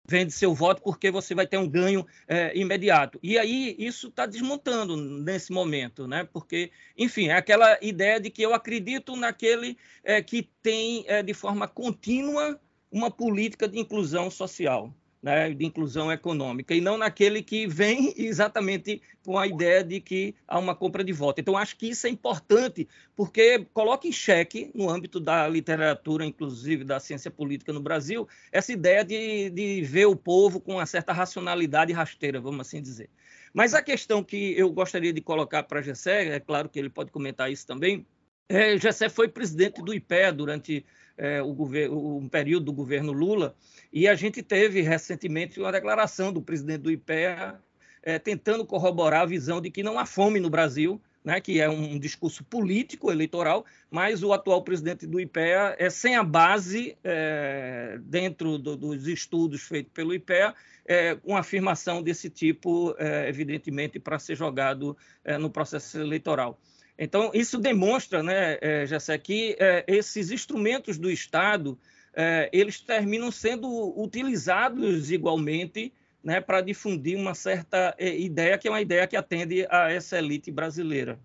[0.07, 3.19] vende seu voto porque você vai ter um ganho é, imediato.
[3.23, 6.29] E aí isso está desmontando nesse momento, né?
[6.31, 11.33] porque, enfim, é aquela ideia de que eu acredito naquele é, que tem é, de
[11.33, 12.61] forma contínua
[12.91, 19.01] uma política de inclusão social né, de inclusão econômica, e não naquele que vem exatamente
[19.25, 21.41] com a ideia de que há uma compra de voto.
[21.41, 26.83] Então, acho que isso é importante, porque coloca em xeque, no âmbito da literatura, inclusive
[26.83, 31.13] da ciência política no Brasil, essa ideia de, de ver o povo com uma certa
[31.13, 33.09] racionalidade rasteira, vamos assim dizer.
[33.55, 37.13] Mas a questão que eu gostaria de colocar para Gessé, é claro que ele pode
[37.13, 38.05] comentar isso também,
[38.49, 40.85] é, Gessé foi presidente do IPEA durante
[41.17, 43.55] é, o, governo, um período do governo Lula,
[43.93, 47.61] e a gente teve recentemente uma declaração do presidente do IPEA
[48.03, 51.69] é, tentando corroborar a visão de que não há fome no Brasil, né, que é
[51.69, 57.99] um discurso político eleitoral, mas o atual presidente do IPEA é sem a base é,
[58.03, 64.19] dentro do, dos estudos feitos pelo IPEA, é, uma afirmação desse tipo, é, evidentemente, para
[64.19, 66.59] ser jogado é, no processo eleitoral.
[67.03, 71.77] Então, isso demonstra, né, é, Jessé, que é, esses instrumentos do Estado,
[72.15, 73.69] é, eles terminam sendo
[74.01, 79.91] utilizados igualmente né, para difundir uma certa ideia, que é uma ideia que atende a
[79.91, 81.19] essa elite brasileira.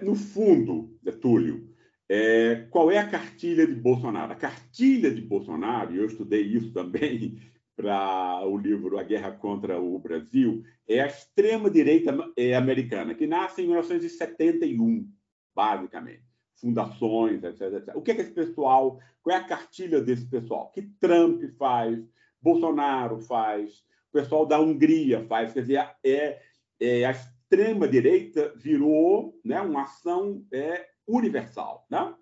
[0.00, 1.68] No fundo, Túlio,
[2.08, 4.32] é, qual é a cartilha de Bolsonaro?
[4.32, 7.38] A cartilha de Bolsonaro, e eu estudei isso também
[7.76, 13.62] para o livro A Guerra contra o Brasil, é a extrema-direita é, americana, que nasce
[13.62, 15.08] em 1971,
[15.54, 16.24] basicamente.
[16.56, 17.96] Fundações, etc, etc.
[17.96, 20.70] O que é que esse pessoal, qual é a cartilha desse pessoal?
[20.70, 21.98] Que Trump faz,
[22.40, 25.52] Bolsonaro faz, o pessoal da Hungria faz.
[25.52, 26.40] Quer dizer, é,
[26.78, 31.86] é a extrema-direita virou né, uma ação é, universal.
[31.90, 32.14] Né?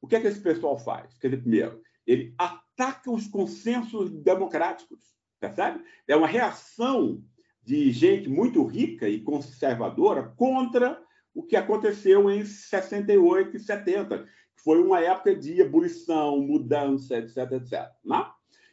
[0.00, 1.16] O que é que esse pessoal faz?
[1.18, 2.67] Quer dizer, primeiro, ele ataca
[3.08, 5.00] os consensos democráticos,
[5.40, 5.82] percebe?
[6.06, 7.22] É uma reação
[7.62, 11.00] de gente muito rica e conservadora contra
[11.34, 17.52] o que aconteceu em 68 e 70, que foi uma época de ebulição, mudança, etc,
[17.52, 17.90] etc.
[18.04, 18.26] Né?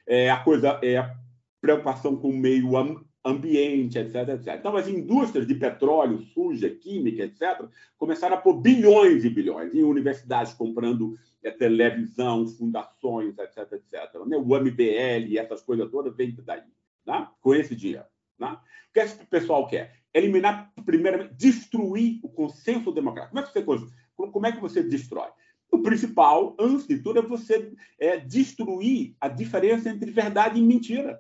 [0.08, 1.13] É, a coisa é
[1.60, 2.76] preocupação com o meio
[3.25, 4.55] ambiente, etc, etc.
[4.59, 9.83] Então, as indústrias de petróleo, suja, química, etc., começaram a pôr bilhões e bilhões em
[9.83, 14.13] universidades comprando é, televisão, fundações, etc, etc.
[14.27, 14.38] Né?
[14.38, 16.61] O MBL e essas coisas todas vêm daí,
[17.05, 17.27] né?
[17.41, 18.05] com esse dinheiro.
[18.38, 18.47] Né?
[18.89, 19.95] O que esse pessoal quer?
[20.13, 23.33] Eliminar, primeiramente, destruir o consenso democrático.
[23.33, 25.29] Como é que você, como é que você destrói?
[25.71, 31.19] O principal, antes de tudo, é você é, destruir a diferença entre verdade e mentira.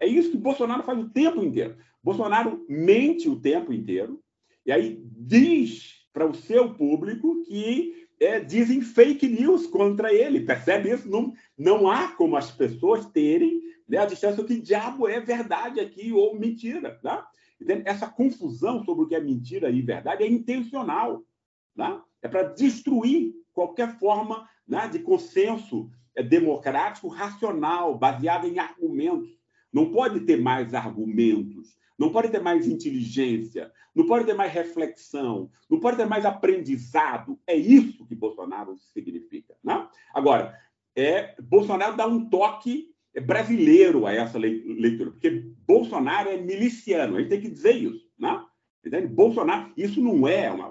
[0.00, 1.76] É isso que Bolsonaro faz o tempo inteiro.
[2.02, 4.20] Bolsonaro mente o tempo inteiro
[4.64, 10.40] e aí diz para o seu público que é, dizem fake news contra ele.
[10.40, 11.08] Percebe isso?
[11.08, 16.12] Não, não há como as pessoas terem né, a distância que diabo é verdade aqui
[16.12, 17.00] ou mentira.
[17.02, 17.82] Né?
[17.84, 21.22] Essa confusão sobre o que é mentira e verdade é intencional.
[21.76, 22.00] Né?
[22.22, 29.28] É para destruir qualquer forma né, de consenso é, democrático racional, baseado em argumentos.
[29.74, 35.50] Não pode ter mais argumentos, não pode ter mais inteligência, não pode ter mais reflexão,
[35.68, 37.38] não pode ter mais aprendizado.
[37.46, 39.54] É isso que Bolsonaro significa.
[39.62, 39.88] Né?
[40.14, 40.56] Agora,
[40.96, 42.94] é, Bolsonaro dá um toque
[43.26, 48.08] brasileiro a essa leitura, porque Bolsonaro é miliciano, a gente tem que dizer isso.
[48.18, 48.44] Né?
[48.84, 49.08] Entende?
[49.08, 50.70] Bolsonaro, isso não é uma.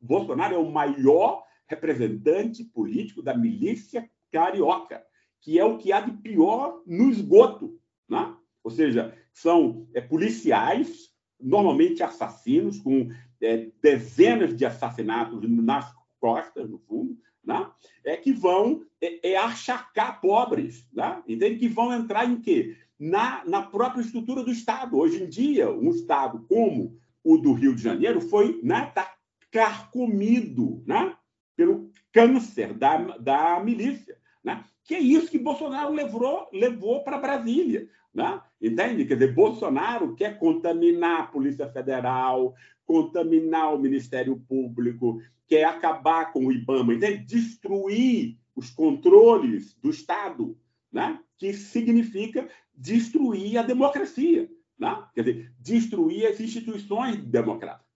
[0.00, 5.02] Bolsonaro é o maior representante político da milícia carioca,
[5.40, 7.78] que é o que há de pior no esgoto.
[8.08, 8.34] Né?
[8.68, 11.08] Ou seja, são é, policiais,
[11.40, 13.08] normalmente assassinos, com
[13.40, 17.66] é, dezenas de assassinatos nas costas, no fundo, né?
[18.04, 21.22] é que vão é, é achacar pobres, né?
[21.26, 21.58] entende?
[21.58, 22.76] Que vão entrar em quê?
[22.98, 24.98] Na, na própria estrutura do Estado.
[24.98, 29.14] Hoje em dia, um Estado como o do Rio de Janeiro foi né, tá
[29.50, 31.16] carcomido né,
[31.56, 34.18] pelo câncer da, da milícia.
[34.48, 34.64] Né?
[34.82, 37.86] Que é isso que Bolsonaro levou, levou para Brasília.
[38.14, 38.40] Né?
[38.62, 39.04] Entende?
[39.04, 42.54] Quer dizer, Bolsonaro quer contaminar a Polícia Federal,
[42.86, 47.26] contaminar o Ministério Público, quer acabar com o IBAMA, entende?
[47.26, 50.56] destruir os controles do Estado,
[50.90, 51.20] né?
[51.36, 54.50] que significa destruir a democracia.
[54.78, 55.04] Né?
[55.14, 57.86] Quer dizer, destruir as instituições democráticas.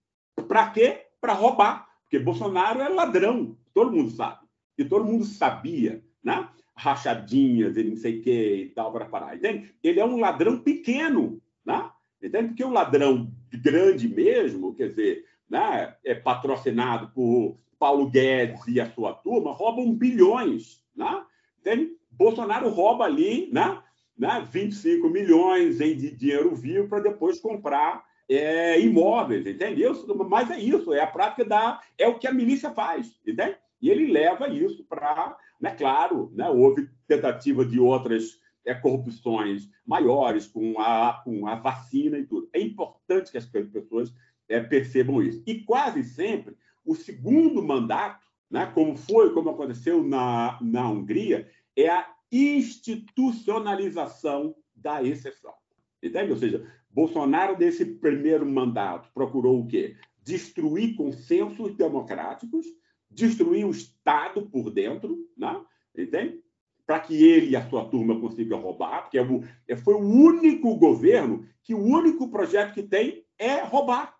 [0.47, 1.07] Para quê?
[1.19, 1.87] Para roubar.
[2.03, 4.45] Porque Bolsonaro é ladrão, todo mundo sabe.
[4.77, 6.03] E todo mundo sabia.
[6.23, 6.47] Né?
[6.75, 9.35] rachadinhas e não sei o que e tal para parar.
[9.35, 9.73] Entende?
[9.83, 11.89] Ele é um ladrão pequeno, né?
[12.21, 12.49] Entende?
[12.49, 18.89] Porque o ladrão grande mesmo, quer dizer, né, é patrocinado por Paulo Guedes e a
[18.89, 21.23] sua turma, roubam bilhões, né?
[21.59, 21.91] Entende?
[22.11, 23.81] Bolsonaro rouba ali, né?
[24.17, 29.93] né 25 milhões em dinheiro vivo para depois comprar é, imóveis, entendeu?
[30.29, 31.81] Mas é isso, é a prática da.
[31.97, 33.57] É o que a milícia faz, entende?
[33.81, 35.71] E ele leva isso para né?
[35.71, 36.47] Claro, né?
[36.49, 42.49] houve tentativa de outras é, corrupções maiores com a, com a vacina e tudo.
[42.51, 44.13] É importante que as pessoas
[44.49, 45.41] é, percebam isso.
[45.47, 51.87] E quase sempre, o segundo mandato, né, como foi, como aconteceu na, na Hungria, é
[51.87, 55.53] a institucionalização da exceção.
[56.01, 56.31] Entende?
[56.31, 59.95] Ou seja, Bolsonaro, nesse primeiro mandato, procurou o quê?
[60.21, 62.65] Destruir consensos democráticos
[63.13, 65.61] destruir o Estado por dentro, né?
[65.97, 66.41] entende?
[66.85, 69.99] Para que ele e a sua turma consigam roubar, porque é o, é, foi o
[69.99, 74.15] único governo que o único projeto que tem é roubar.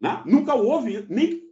[0.00, 0.22] Né?
[0.26, 1.42] Nunca houve nem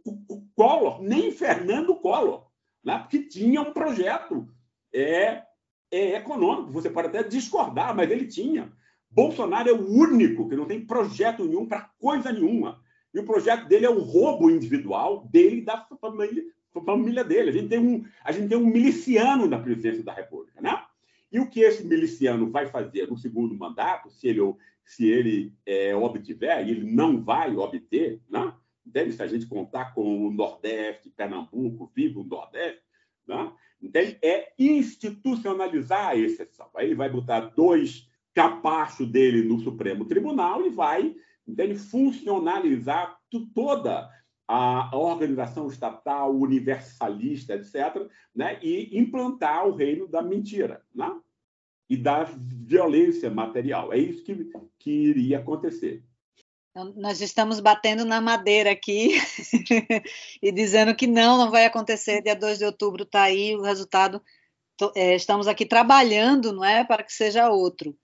[0.55, 2.47] Collor, nem Fernando Collor,
[2.83, 2.99] né?
[2.99, 4.47] porque tinha um projeto
[4.93, 5.43] é,
[5.91, 6.71] é econômico.
[6.71, 8.71] Você pode até discordar, mas ele tinha.
[9.09, 12.81] Bolsonaro é o único que não tem projeto nenhum para coisa nenhuma.
[13.13, 16.43] E o projeto dele é o roubo individual dele e da família,
[16.85, 17.49] família dele.
[17.49, 20.61] A gente, tem um, a gente tem um miliciano na presidência da República.
[20.61, 20.83] Né?
[21.31, 24.41] E o que esse miliciano vai fazer no segundo mandato, se ele,
[24.83, 28.53] se ele é, obtiver, e ele não vai obter, né?
[28.85, 29.11] Entende?
[29.11, 32.81] se a gente contar com o Nordeste, Pernambuco, vivo o Nordeste,
[33.27, 33.51] né?
[33.81, 34.17] Entende?
[34.23, 36.69] é institucionalizar a exceção.
[36.75, 41.15] Aí ele vai botar dois capachos dele no Supremo Tribunal e vai
[41.47, 41.75] entende?
[41.75, 43.17] funcionalizar
[43.53, 44.09] toda
[44.47, 48.57] a organização estatal universalista, etc., né?
[48.61, 51.11] e implantar o reino da mentira né?
[51.89, 53.91] e da violência material.
[53.91, 56.03] É isso que, que iria acontecer.
[56.71, 59.15] Então, nós estamos batendo na madeira aqui
[60.41, 62.21] e dizendo que não, não vai acontecer.
[62.21, 64.21] Dia 2 de outubro está aí o resultado.
[64.95, 67.97] É, estamos aqui trabalhando, não é, para que seja outro.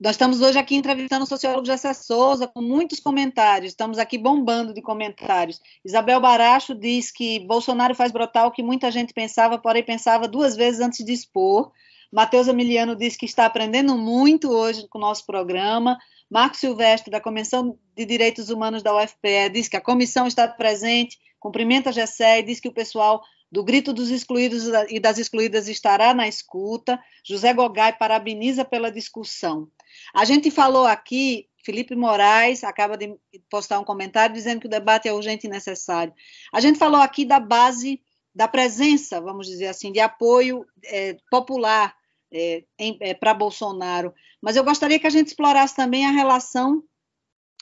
[0.00, 4.74] Nós estamos hoje aqui entrevistando o sociólogo Jessé Souza, com muitos comentários, estamos aqui bombando
[4.74, 5.60] de comentários.
[5.84, 10.56] Isabel Baracho diz que Bolsonaro faz brotar o que muita gente pensava, porém pensava duas
[10.56, 11.70] vezes antes de expor.
[12.12, 15.96] Matheus Emiliano diz que está aprendendo muito hoje com o nosso programa.
[16.28, 21.18] Marco Silvestre, da Comissão de Direitos Humanos da UFPE, diz que a comissão está presente,
[21.38, 25.68] cumprimenta a GESE e diz que o pessoal do Grito dos Excluídos e das Excluídas
[25.68, 26.98] estará na escuta.
[27.24, 29.68] José Gogai parabeniza pela discussão.
[30.14, 33.18] A gente falou aqui, Felipe Moraes acaba de
[33.50, 36.12] postar um comentário dizendo que o debate é urgente e necessário.
[36.52, 38.02] A gente falou aqui da base,
[38.34, 41.94] da presença, vamos dizer assim, de apoio é, popular
[42.32, 44.12] é, é, para Bolsonaro.
[44.42, 46.82] Mas eu gostaria que a gente explorasse também a relação,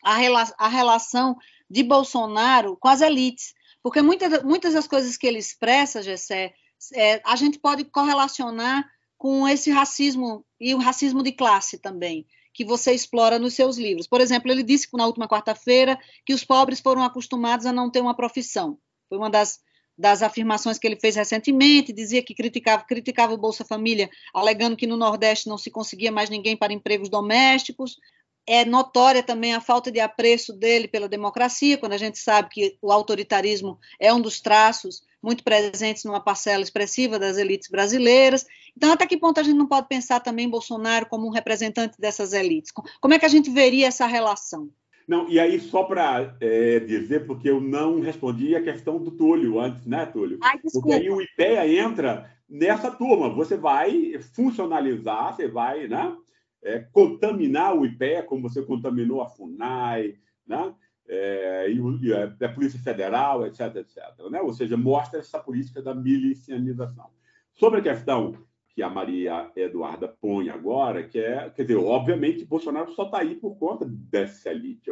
[0.03, 1.37] a, rela, a relação
[1.71, 6.55] de Bolsonaro com as elites, porque muitas, muitas das coisas que ele expressa, Gessé,
[6.95, 8.85] é, a gente pode correlacionar
[9.23, 14.09] com esse racismo e o racismo de classe também, que você explora nos seus livros.
[14.09, 18.01] Por exemplo, ele disse na última quarta-feira que os pobres foram acostumados a não ter
[18.01, 18.77] uma profissão.
[19.09, 19.61] Foi uma das
[19.97, 24.87] das afirmações que ele fez recentemente, dizia que criticava, criticava o Bolsa Família, alegando que
[24.87, 27.99] no Nordeste não se conseguia mais ninguém para empregos domésticos.
[28.45, 32.77] É notória também a falta de apreço dele pela democracia, quando a gente sabe que
[32.83, 38.45] o autoritarismo é um dos traços muito presentes numa parcela expressiva das elites brasileiras.
[38.77, 42.33] Então, até que ponto a gente não pode pensar também Bolsonaro como um representante dessas
[42.33, 42.73] elites?
[43.01, 44.71] Como é que a gente veria essa relação?
[45.07, 49.61] Não, e aí, só para é, dizer, porque eu não respondi a questão do Túlio
[49.61, 50.39] antes, né, Túlio?
[50.43, 53.29] Ai, porque aí o IPEA entra nessa turma.
[53.31, 56.17] Você vai funcionalizar, você vai né,
[56.63, 60.15] é, contaminar o IPEA, como você contaminou a FUNAI,
[60.47, 60.75] né?
[61.09, 63.99] É, e, a, a, Polícia Federal, etc, etc.
[64.31, 64.41] Né?
[64.41, 67.11] Ou seja, mostra essa política da milicianização.
[67.53, 68.37] Sobre a questão
[68.75, 73.35] que a Maria Eduarda põe agora, que é, quer dizer, obviamente, Bolsonaro só está aí
[73.35, 74.91] por conta dessa elite.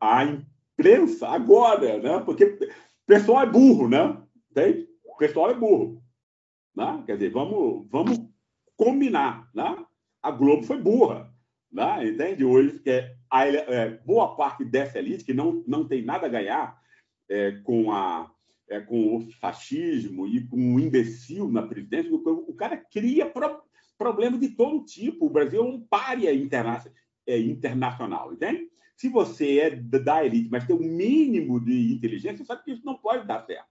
[0.00, 2.22] A imprensa agora, né?
[2.24, 2.58] Porque o
[3.06, 4.18] pessoal é burro, né?
[4.50, 4.88] Entende?
[5.04, 6.02] O pessoal é burro.
[6.74, 7.02] Né?
[7.06, 8.20] Quer dizer, vamos, vamos
[8.76, 9.84] combinar, né?
[10.22, 11.32] A Globo foi burra,
[11.70, 12.06] né?
[12.06, 12.44] Entende?
[12.44, 16.78] Hoje, é, a, é, boa parte dessa elite, que não, não tem nada a ganhar
[17.28, 18.30] é, com a
[18.68, 23.62] é, com o fascismo e com um imbecil na presidência, o cara cria pro,
[23.98, 25.26] problema de todo tipo.
[25.26, 26.82] O Brasil é um pária interna
[27.26, 28.68] é, internacional, entende?
[28.96, 32.96] Se você é da elite, mas tem um mínimo de inteligência, sabe que isso não
[32.96, 33.68] pode dar certo.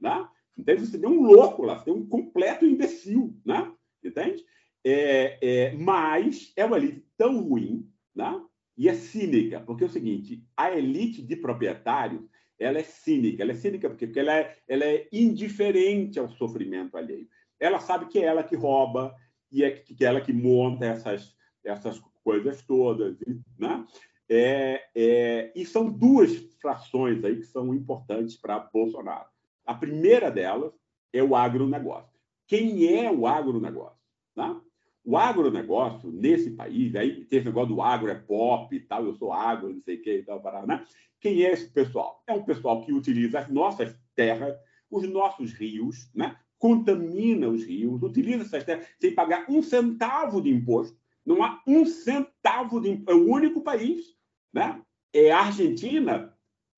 [0.00, 0.28] Né?
[0.56, 0.86] Entende?
[0.86, 3.72] Você tem um louco lá, você tem um completo imbecil, né?
[4.02, 4.44] entende?
[4.84, 8.40] É, é, mas é uma elite tão ruim né?
[8.76, 12.22] e é cínica, porque é o seguinte, a elite de proprietários
[12.58, 13.42] ela é cínica.
[13.42, 17.28] Ela é cínica porque, porque ela, é, ela é indiferente ao sofrimento alheio.
[17.58, 19.14] Ela sabe que é ela que rouba
[19.50, 23.16] e é que é ela que monta essas, essas coisas todas.
[23.58, 23.86] Né?
[24.28, 29.28] É, é, e são duas frações aí que são importantes para Bolsonaro.
[29.66, 30.72] A primeira delas
[31.12, 32.12] é o agronegócio.
[32.46, 33.98] Quem é o agronegócio?
[34.36, 34.60] Né?
[35.04, 39.14] O agronegócio, nesse país, aí tem esse negócio do agro é pop e tal, eu
[39.14, 40.84] sou agro, não sei o que e tal, né?
[41.24, 42.22] Quem é esse pessoal?
[42.26, 44.54] É um pessoal que utiliza as nossas terras,
[44.90, 46.36] os nossos rios, né?
[46.58, 50.98] contamina os rios, utiliza essas terras sem pagar um centavo de imposto.
[51.24, 53.10] Não há um centavo de imposto.
[53.10, 54.04] É o único país.
[54.52, 54.82] Né?
[55.14, 56.36] É a Argentina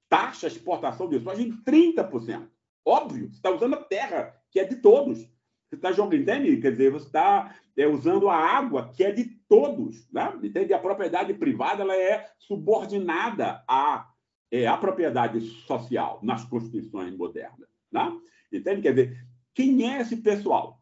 [0.08, 2.48] taxa a exportação de soja em 30%.
[2.84, 5.18] Óbvio, você está usando a terra, que é de todos.
[5.18, 6.56] Você está jogando, entende?
[6.58, 10.08] Quer dizer, você está é, usando a água, que é de todos.
[10.12, 10.38] Né?
[10.40, 10.72] Entende?
[10.72, 14.08] A propriedade privada ela é subordinada à
[14.50, 17.68] é a propriedade social nas constituições modernas.
[17.90, 18.20] Né?
[18.52, 18.82] Entende?
[18.82, 20.80] Quer dizer, quem é esse pessoal?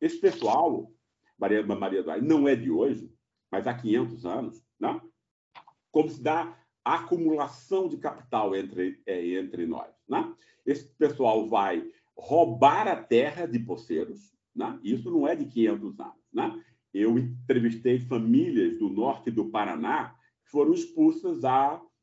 [0.00, 0.92] Esse pessoal,
[1.38, 3.12] Maria, Maria Eduardo, não é de hoje,
[3.50, 5.00] mas há 500 anos, né?
[5.90, 9.94] como se dá a acumulação de capital entre, é, entre nós.
[10.08, 10.34] Né?
[10.66, 14.78] Esse pessoal vai roubar a terra de poceiros, né?
[14.82, 16.24] isso não é de 500 anos.
[16.32, 16.64] Né?
[16.92, 21.44] Eu entrevistei famílias do norte do Paraná que foram expulsas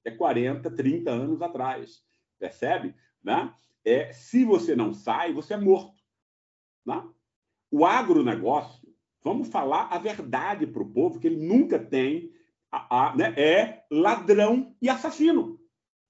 [0.06, 2.02] há 40, é, 30 anos atrás.
[2.40, 2.96] Percebe?
[3.24, 3.54] Né?
[3.84, 6.02] É, se você não sai, você é morto.
[6.86, 7.04] Né?
[7.70, 8.88] O agronegócio,
[9.24, 12.32] vamos falar a verdade para o povo, que ele nunca tem,
[12.72, 15.60] a, a, né, é ladrão e assassino.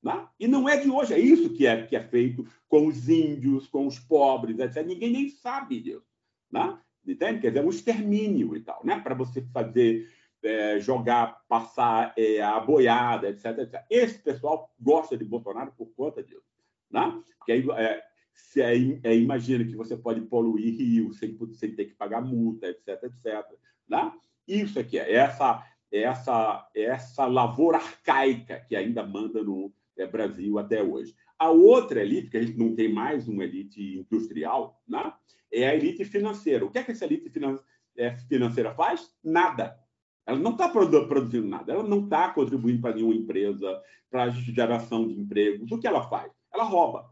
[0.02, 0.28] Né?
[0.39, 3.68] E não é de hoje, é isso que é, que é feito com os índios,
[3.68, 4.86] com os pobres, etc.
[4.86, 6.06] Ninguém nem sabe disso.
[6.52, 6.78] Né?
[7.06, 7.42] Entende?
[7.42, 9.00] Quer dizer, é um extermínio e tal, né?
[9.00, 10.10] para você fazer,
[10.44, 16.24] é, jogar, passar é, a boiada, etc, etc, Esse pessoal gosta de Bolsonaro por conta
[16.24, 16.42] disso.
[16.89, 17.22] Né?
[17.38, 18.02] Porque aí, é,
[18.34, 18.74] se é,
[19.04, 23.46] é, imagina que você pode poluir rio sem, sem ter que pagar multa, etc, etc.
[23.88, 24.12] Né?
[24.48, 30.82] Isso aqui é essa, essa, essa lavoura arcaica que ainda manda no é, Brasil até
[30.82, 31.16] hoje.
[31.38, 35.14] A outra elite, que a gente não tem mais uma elite industrial, né?
[35.52, 36.66] é a elite financeira.
[36.66, 37.32] O que é que essa elite
[38.28, 39.12] financeira faz?
[39.24, 39.78] Nada.
[40.26, 45.07] Ela não está produzindo nada, ela não está contribuindo para nenhuma empresa, para a geração
[45.07, 45.72] de empregos.
[45.72, 46.32] O que ela faz?
[46.53, 47.09] Ela rouba.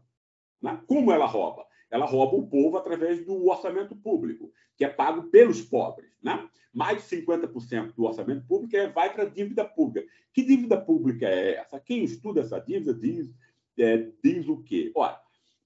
[0.62, 0.80] Né?
[0.86, 1.66] Como ela rouba?
[1.90, 6.10] Ela rouba o povo através do orçamento público, que é pago pelos pobres.
[6.22, 6.48] Né?
[6.72, 10.06] Mais de 50% do orçamento público é, vai para a dívida pública.
[10.32, 11.80] Que dívida pública é essa?
[11.80, 13.34] Quem estuda essa dívida diz,
[13.76, 14.92] é, diz o quê?
[14.94, 15.18] Olha,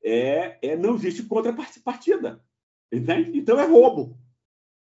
[0.03, 2.43] é, é, não existe contrapartida.
[2.91, 3.37] Entende?
[3.37, 4.17] Então é roubo.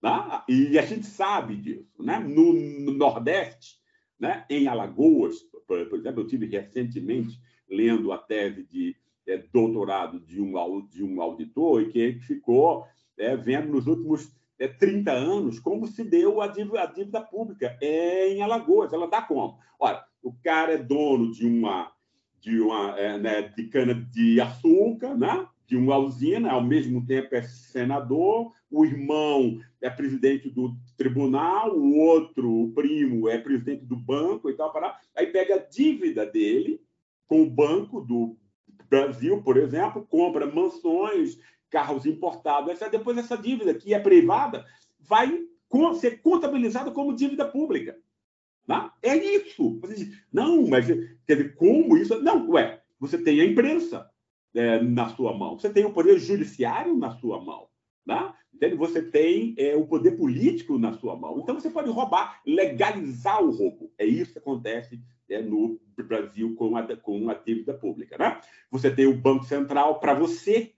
[0.02, 0.42] Né?
[0.48, 2.02] E a gente sabe disso.
[2.02, 2.20] Né?
[2.20, 3.78] No, no Nordeste,
[4.20, 4.46] né?
[4.50, 7.40] em Alagoas, por, por exemplo, eu tive recentemente
[7.70, 8.96] lendo a tese de
[9.28, 12.86] é, doutorado de um, de um auditor e que ficou
[13.18, 17.78] é, vendo nos últimos é, 30 anos como se deu a dívida, a dívida pública
[17.82, 18.92] é, em Alagoas.
[18.92, 19.60] Ela dá como?
[19.80, 21.92] Olha, o cara é dono de uma
[22.42, 25.46] de uma é, né, de cana de açúcar, né?
[25.70, 31.96] De uma usina, ao mesmo tempo é senador, o irmão é presidente do tribunal, o
[31.96, 36.82] outro, o primo, é presidente do banco e tal, para aí pega a dívida dele
[37.28, 38.36] com o banco do
[38.90, 41.38] Brasil, por exemplo, compra mansões,
[41.70, 42.90] carros importados, etc.
[42.90, 44.66] Depois essa dívida, que é privada,
[45.00, 45.46] vai
[46.00, 47.96] ser contabilizada como dívida pública.
[48.68, 48.90] Né?
[49.04, 49.80] É isso.
[50.34, 52.20] Não, mas quer dizer, como isso?
[52.24, 54.09] Não, ué, você tem a imprensa
[54.56, 57.68] é, na sua mão, você tem o poder judiciário na sua mão.
[58.06, 58.34] Né?
[58.78, 61.40] Você tem é, o poder político na sua mão.
[61.40, 63.92] Então você pode roubar, legalizar o roubo.
[63.98, 68.18] É isso que acontece é, no Brasil com a, com a dívida pública.
[68.18, 68.40] Né?
[68.72, 70.74] Você tem o Banco Central para você,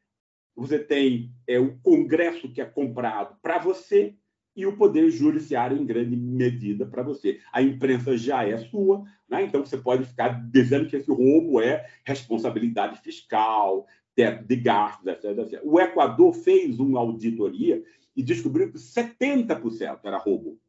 [0.55, 4.15] você tem é, o Congresso que é comprado para você
[4.56, 7.39] e o Poder Judiciário em grande medida para você.
[7.52, 9.43] A imprensa já é sua, né?
[9.43, 15.26] então você pode ficar dizendo que esse roubo é responsabilidade fiscal, teto de gastos, etc,
[15.38, 15.62] etc.
[15.64, 17.82] O Equador fez uma auditoria
[18.16, 20.60] e descobriu que 70% era roubo.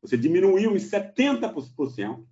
[0.00, 2.24] Você diminuiu em 70%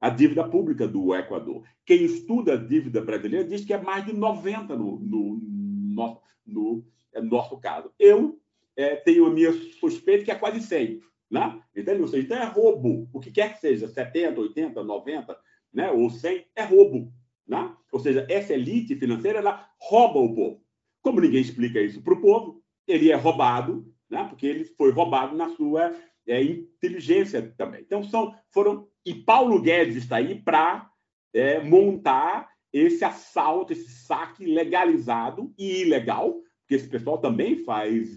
[0.00, 1.64] a dívida pública do Equador.
[1.84, 6.84] Quem estuda a dívida brasileira diz que é mais de 90% no, no, no, no
[7.12, 7.90] é, nosso caso.
[7.98, 8.40] Eu
[8.76, 11.00] é, tenho a minha suspeita que é quase 100%.
[11.30, 11.62] Né?
[11.76, 12.08] Entende?
[12.08, 13.08] Seja, então é roubo.
[13.12, 15.38] O que quer que seja, 70, 80, 90
[15.72, 15.90] né?
[15.90, 17.12] ou 100, é roubo.
[17.46, 17.72] Né?
[17.92, 20.64] Ou seja, essa elite financeira ela rouba o povo.
[21.02, 24.24] Como ninguém explica isso para o povo, ele é roubado, né?
[24.28, 25.94] porque ele foi roubado na sua
[26.26, 27.80] é, inteligência também.
[27.80, 28.88] Então, são, foram.
[29.04, 30.90] E Paulo Guedes está aí para
[31.32, 36.40] é, montar esse assalto, esse saque legalizado e ilegal,
[36.70, 38.16] porque esse pessoal também faz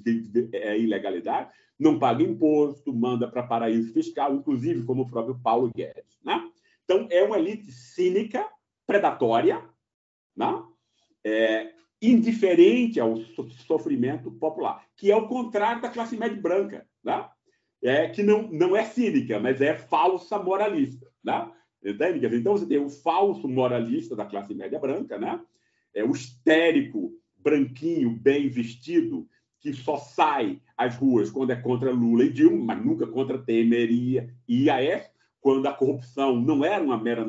[0.53, 1.49] é, ilegalidade,
[1.79, 6.19] não paga imposto, manda para paraíso fiscal, inclusive como o próprio Paulo Guedes.
[6.23, 6.39] Né?
[6.83, 8.47] Então, é uma elite cínica,
[8.85, 9.67] predatória,
[10.37, 10.63] né?
[11.23, 13.17] é, indiferente ao
[13.65, 16.85] sofrimento popular, que é o contrário da classe média branca.
[17.03, 17.27] Né?
[17.83, 21.07] é, que não, não é cínica, mas é falsa moralista.
[21.23, 21.51] Né?
[21.83, 22.23] Entende?
[22.37, 25.41] Então, você tem o falso moralista da classe média branca, né?
[25.93, 27.11] é o histérico,
[27.43, 29.27] branquinho, bem vestido,
[29.59, 33.89] que só sai às ruas quando é contra Lula e Dilma, mas nunca contra Temer
[33.91, 37.25] e IAS, quando a corrupção não era uma mera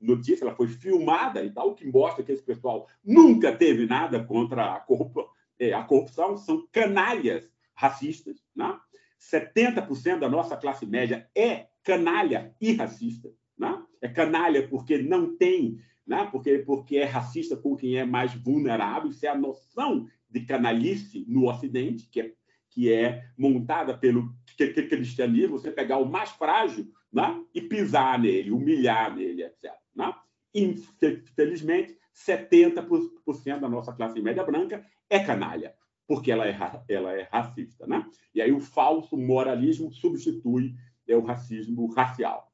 [0.00, 4.22] notícia, ela foi filmada e tal, o que mostra que esse pessoal nunca teve nada
[4.24, 5.28] contra a corrupção.
[5.58, 8.78] É, a corrupção são canalhas racistas, né?
[9.20, 13.28] 70% da nossa classe média é canalha e racista.
[13.58, 13.82] Né?
[14.00, 16.26] É canalha porque não tem né?
[16.32, 19.10] porque, porque é racista com quem é mais vulnerável.
[19.10, 22.32] Isso é a noção de canalice no Ocidente, que é,
[22.70, 27.44] que é montada pelo cristianismo, você pegar o mais frágil né?
[27.54, 29.70] e pisar nele, humilhar nele, etc.
[29.94, 30.12] Né?
[30.54, 35.74] Infelizmente, 70% da nossa classe média branca é canalha,
[36.06, 36.56] porque ela é,
[36.88, 37.86] ela é racista.
[37.86, 38.04] Né?
[38.34, 40.74] E aí o falso moralismo substitui
[41.06, 42.50] é, o racismo racial.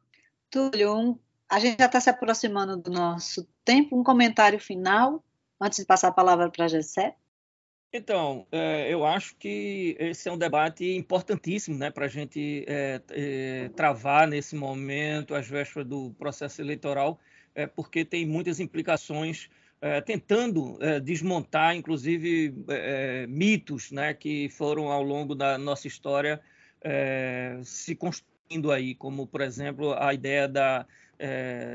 [0.50, 3.98] Túlio, um, a gente já está se aproximando do nosso tempo.
[3.98, 5.22] Um comentário final,
[5.60, 7.14] antes de passar a palavra para a Gessé.
[7.96, 13.00] Então, é, eu acho que esse é um debate importantíssimo né, para a gente é,
[13.10, 17.20] é, travar nesse momento, às vésperas do processo eleitoral,
[17.54, 19.48] é, porque tem muitas implicações,
[19.80, 22.52] é, tentando é, desmontar, inclusive,
[23.28, 26.40] mitos né, que foram, ao longo da nossa história,
[27.62, 30.84] se construindo aí, como, por exemplo, a ideia da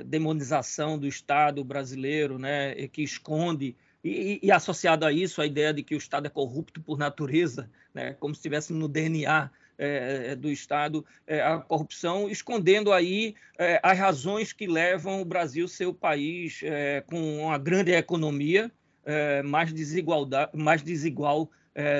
[0.05, 5.83] demonização do Estado brasileiro, né, que esconde e, e, associado a isso, a ideia de
[5.83, 10.35] que o Estado é corrupto por natureza, né, como se estivesse no DNA é, é,
[10.35, 15.85] do Estado é, a corrupção, escondendo aí é, as razões que levam o Brasil ser
[15.85, 18.69] o país é, com uma grande economia
[19.05, 21.49] é, mais, desigualdade, mais desigual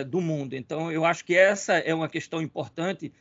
[0.09, 0.57] do mundo.
[0.57, 3.13] Então, eu acho que essa é uma questão importante,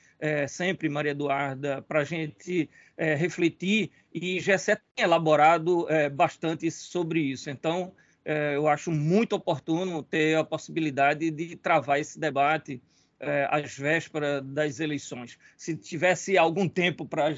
[0.48, 7.48] sempre, Maria Eduarda, para a gente refletir, e Gessé tem elaborado bastante sobre isso.
[7.50, 7.92] Então,
[8.28, 12.78] é, eu acho muito oportuno ter a possibilidade de travar esse debate
[13.18, 15.38] é, às vésperas das eleições.
[15.56, 17.30] Se tivesse algum tempo para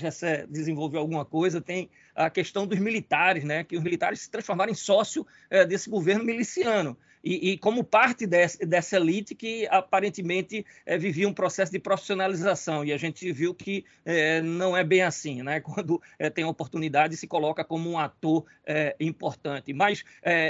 [0.49, 3.63] desenvolver alguma coisa, tem a questão dos militares, né?
[3.63, 8.27] que os militares se transformaram em sócio é, desse governo miliciano e, e como parte
[8.27, 12.85] desse, dessa elite que aparentemente é, vivia um processo de profissionalização.
[12.85, 15.61] E a gente viu que é, não é bem assim, né?
[15.61, 18.45] quando é, tem oportunidade se coloca como um ator
[19.01, 19.73] importante.
[19.73, 20.05] Mas,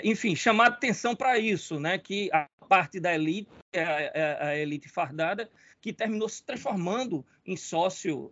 [0.04, 1.96] enfim, chamar atenção para isso, né?
[1.96, 5.50] que a parte da elite, a, a elite fardada,
[5.80, 8.30] que terminou se transformando em sócio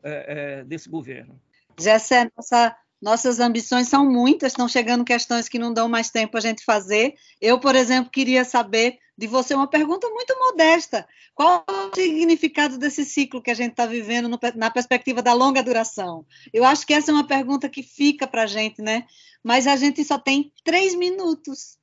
[0.67, 1.41] desse governo.
[1.79, 6.41] Jessé, nossa nossas ambições são muitas, estão chegando questões que não dão mais tempo a
[6.41, 7.15] gente fazer.
[7.41, 11.07] Eu, por exemplo, queria saber de você uma pergunta muito modesta.
[11.35, 15.63] Qual o significado desse ciclo que a gente está vivendo no, na perspectiva da longa
[15.63, 16.27] duração?
[16.53, 19.07] Eu acho que essa é uma pergunta que fica para a gente, né?
[19.45, 21.79] Mas a gente só tem três minutos.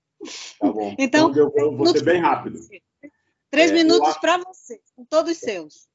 [0.60, 0.96] Tá bom.
[1.00, 2.60] Então, então eu vou ser bem rápido.
[3.50, 4.20] Três é, minutos acho...
[4.20, 5.88] para você, com todos seus.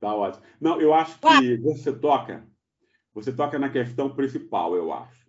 [0.00, 0.42] Tá ótimo.
[0.58, 2.46] Não, eu acho que você toca
[3.18, 5.28] você toca na questão principal, eu acho,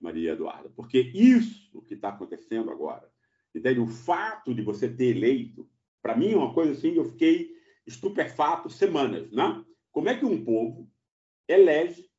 [0.00, 3.10] Maria Eduarda, porque isso que está acontecendo agora,
[3.54, 3.80] entende?
[3.80, 5.68] O fato de você ter eleito,
[6.02, 7.50] para mim é uma coisa assim, eu fiquei
[7.86, 9.64] estupefato semanas, né?
[9.90, 10.90] Como é que um povo
[11.48, 12.10] elege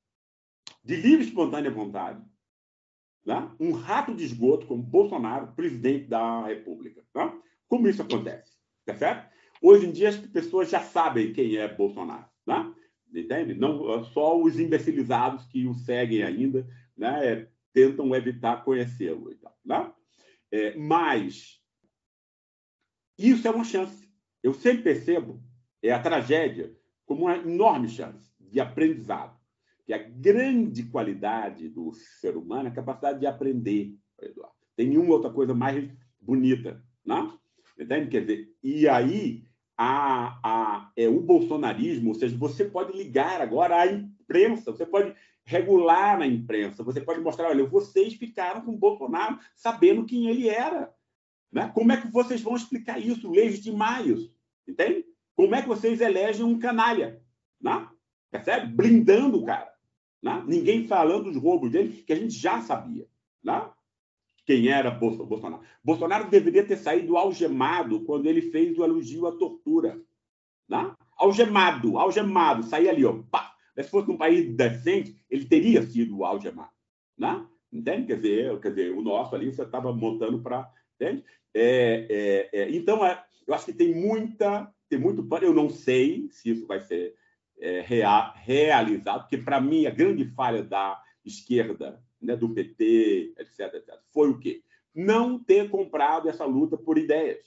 [0.84, 2.24] de livre e espontânea vontade
[3.26, 3.52] né?
[3.60, 7.04] um rato de esgoto como Bolsonaro, presidente da República?
[7.14, 7.34] Né?
[7.68, 8.54] Como isso acontece?
[8.86, 9.34] Tá certo?
[9.62, 12.26] Hoje em dia as pessoas já sabem quem é Bolsonaro.
[12.46, 12.74] Né?
[13.20, 13.54] Entende?
[13.54, 19.92] Não só os imbecilizados que o seguem ainda, né, é, tentam evitar conhecê-lo, né?
[20.52, 21.62] É, mas
[23.18, 24.10] isso é uma chance.
[24.42, 25.42] Eu sempre percebo
[25.82, 29.38] é a tragédia como uma enorme chance de aprendizado,
[29.86, 34.56] que a grande qualidade do ser humano é a capacidade de aprender, Eduardo.
[34.76, 35.88] Tem nenhuma outra coisa mais
[36.20, 37.32] bonita, né?
[37.80, 38.10] Entende?
[38.10, 39.46] Quer dizer, e aí
[39.78, 45.14] a, a, é, o bolsonarismo, ou seja, você pode ligar agora à imprensa, você pode
[45.44, 50.50] regular na imprensa, você pode mostrar, olha, vocês ficaram com o Bolsonaro sabendo quem ele
[50.50, 50.94] era.
[51.52, 51.72] Né?
[51.74, 54.34] Como é que vocês vão explicar isso, legitimar isso?
[54.68, 55.06] Entende?
[55.36, 57.22] Como é que vocês elegem um canalha?
[57.62, 57.88] Né?
[58.32, 58.74] Percebe?
[58.74, 59.72] Blindando o cara.
[60.22, 60.44] Né?
[60.48, 63.08] Ninguém falando dos roubos dele, que a gente já sabia.
[63.44, 63.70] Né?
[64.46, 65.64] Quem era Bolsonaro.
[65.84, 70.00] Bolsonaro deveria ter saído algemado quando ele fez o elogio à tortura.
[70.70, 70.94] Né?
[71.18, 73.54] Algemado, algemado, sair ali, ó, pá.
[73.76, 76.72] Se fosse um país decente, ele teria sido algemado.
[77.18, 77.46] Né?
[77.72, 78.08] Entende?
[78.08, 80.72] Quer dizer, quer dizer, o nosso ali você estava montando para.
[80.96, 81.26] Entende?
[81.54, 84.72] É, é, é, então, é, eu acho que tem muita.
[84.88, 85.28] Tem muito.
[85.42, 87.16] Eu não sei se isso vai ser
[87.60, 93.74] é, rea, realizado, porque, para mim, a grande falha da esquerda né, do PT, etc,
[93.76, 94.62] etc, foi o quê?
[94.94, 97.46] Não ter comprado essa luta por ideias.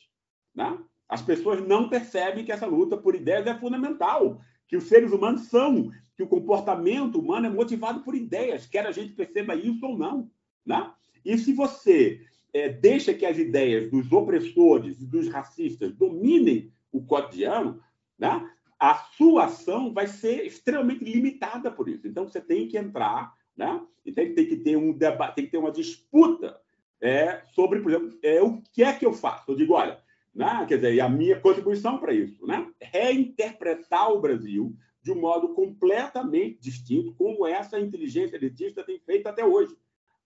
[0.54, 0.78] Né?
[1.08, 5.42] As pessoas não percebem que essa luta por ideias é fundamental, que os seres humanos
[5.48, 9.96] são, que o comportamento humano é motivado por ideias, quer a gente perceba isso ou
[9.96, 10.30] não.
[10.64, 10.92] Né?
[11.24, 12.20] E se você
[12.52, 17.80] é, deixa que as ideias dos opressores e dos racistas dominem o cotidiano,
[18.18, 18.50] né?
[18.78, 22.06] a sua ação vai ser extremamente limitada por isso.
[22.06, 23.80] Então, você tem que entrar Né?
[24.06, 26.58] Então, tem que ter um debate, tem que ter uma disputa
[27.00, 29.50] é, sobre, por exemplo, é, o que é que eu faço.
[29.50, 29.98] Eu digo, olha,
[30.32, 30.64] né?
[30.68, 32.66] quer dizer, a minha contribuição para isso, né?
[32.80, 39.44] reinterpretar o Brasil de um modo completamente distinto, como essa inteligência elitista tem feito até
[39.44, 39.76] hoje,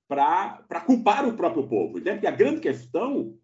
[0.07, 1.99] para culpar o próprio povo.
[1.99, 2.17] Entende?
[2.17, 3.39] Porque a grande questão,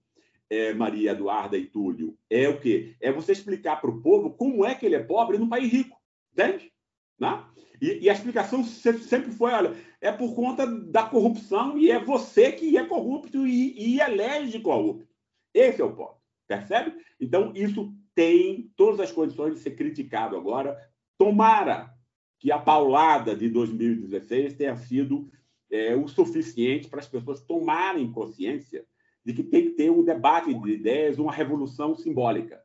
[0.51, 2.95] é, Maria Eduarda e Túlio, é o quê?
[3.01, 5.97] É você explicar para o povo como é que ele é pobre num país rico.
[6.33, 6.73] Entende?
[7.19, 7.45] Né?
[7.81, 12.53] E, e, a explicação sempre foi: olha, é por conta da corrupção e é você
[12.53, 15.09] que é corrupto e, e elege corrupto.
[15.55, 16.19] Esse é o ponto.
[16.47, 16.95] Percebe?
[17.21, 20.77] Então, isso tem todas as condições de ser criticado agora.
[21.17, 21.93] Tomara
[22.39, 25.31] que a paulada de 2016 tenha sido
[25.71, 28.85] é, o suficiente para as pessoas tomarem consciência
[29.25, 32.63] de que tem que ter um debate de ideias, uma revolução simbólica.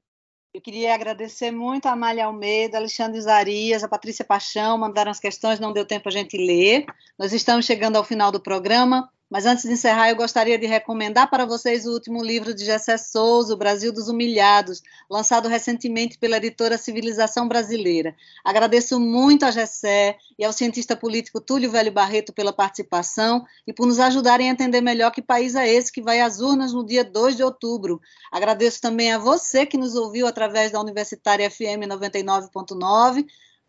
[0.54, 5.60] Eu queria agradecer muito a Amália Almeida, Alexandre Zarias, a Patrícia Paixão, mandaram as questões,
[5.60, 6.86] não deu tempo a gente ler.
[7.18, 9.10] Nós estamos chegando ao final do programa.
[9.34, 13.00] Mas antes de encerrar, eu gostaria de recomendar para vocês o último livro de Gessé
[13.00, 18.16] Souza, O Brasil dos Humilhados, lançado recentemente pela editora Civilização Brasileira.
[18.46, 23.88] Agradeço muito a Gessé e ao cientista político Túlio Velho Barreto pela participação e por
[23.88, 27.04] nos ajudarem a entender melhor que país é esse que vai às urnas no dia
[27.04, 28.00] 2 de outubro.
[28.32, 33.26] Agradeço também a você que nos ouviu através da Universitária FM 99.9,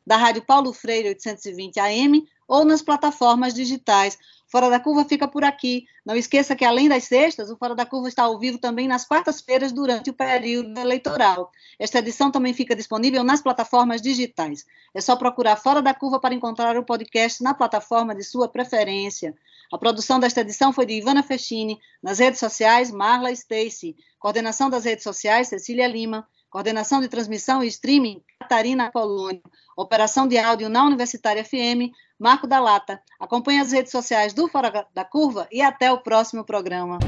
[0.07, 4.19] da Rádio Paulo Freire 820 AM ou nas plataformas digitais.
[4.55, 5.85] Fora da Curva fica por aqui.
[6.07, 9.05] Não esqueça que, além das sextas, o Fora da Curva está ao vivo também nas
[9.05, 11.51] quartas-feiras durante o período eleitoral.
[11.77, 14.65] Esta edição também fica disponível nas plataformas digitais.
[14.95, 19.35] É só procurar Fora da Curva para encontrar o podcast na plataforma de sua preferência.
[19.73, 21.81] A produção desta edição foi de Ivana Fechini.
[22.01, 23.97] Nas redes sociais, Marla Stacy.
[24.21, 26.29] Coordenação das redes sociais, Cecília Lima.
[26.55, 29.43] Coordenação de transmissão e streaming, Catarina Polônio.
[29.77, 33.03] Operação de áudio na Universitária FM, Marco da Lata.
[33.19, 37.01] Acompanhe as redes sociais do Fora da Curva e até o próximo programa.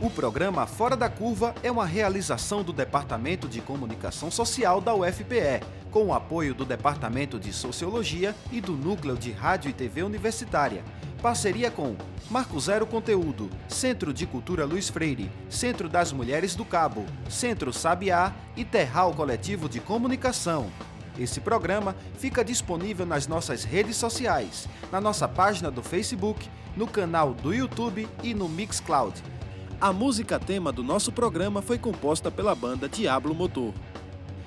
[0.00, 5.60] O programa Fora da Curva é uma realização do Departamento de Comunicação Social da UFPE,
[5.90, 10.82] com o apoio do Departamento de Sociologia e do Núcleo de Rádio e TV Universitária
[11.24, 11.96] Parceria com
[12.28, 18.34] Marco Zero Conteúdo, Centro de Cultura Luiz Freire, Centro das Mulheres do Cabo, Centro Sabiá
[18.54, 20.70] e Terral Coletivo de Comunicação.
[21.18, 26.46] Esse programa fica disponível nas nossas redes sociais, na nossa página do Facebook,
[26.76, 29.18] no canal do YouTube e no Mixcloud.
[29.80, 33.72] A música tema do nosso programa foi composta pela banda Diablo Motor.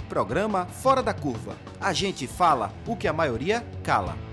[0.08, 1.58] Programa Fora da Curva.
[1.82, 4.27] A gente fala o que a maioria cala.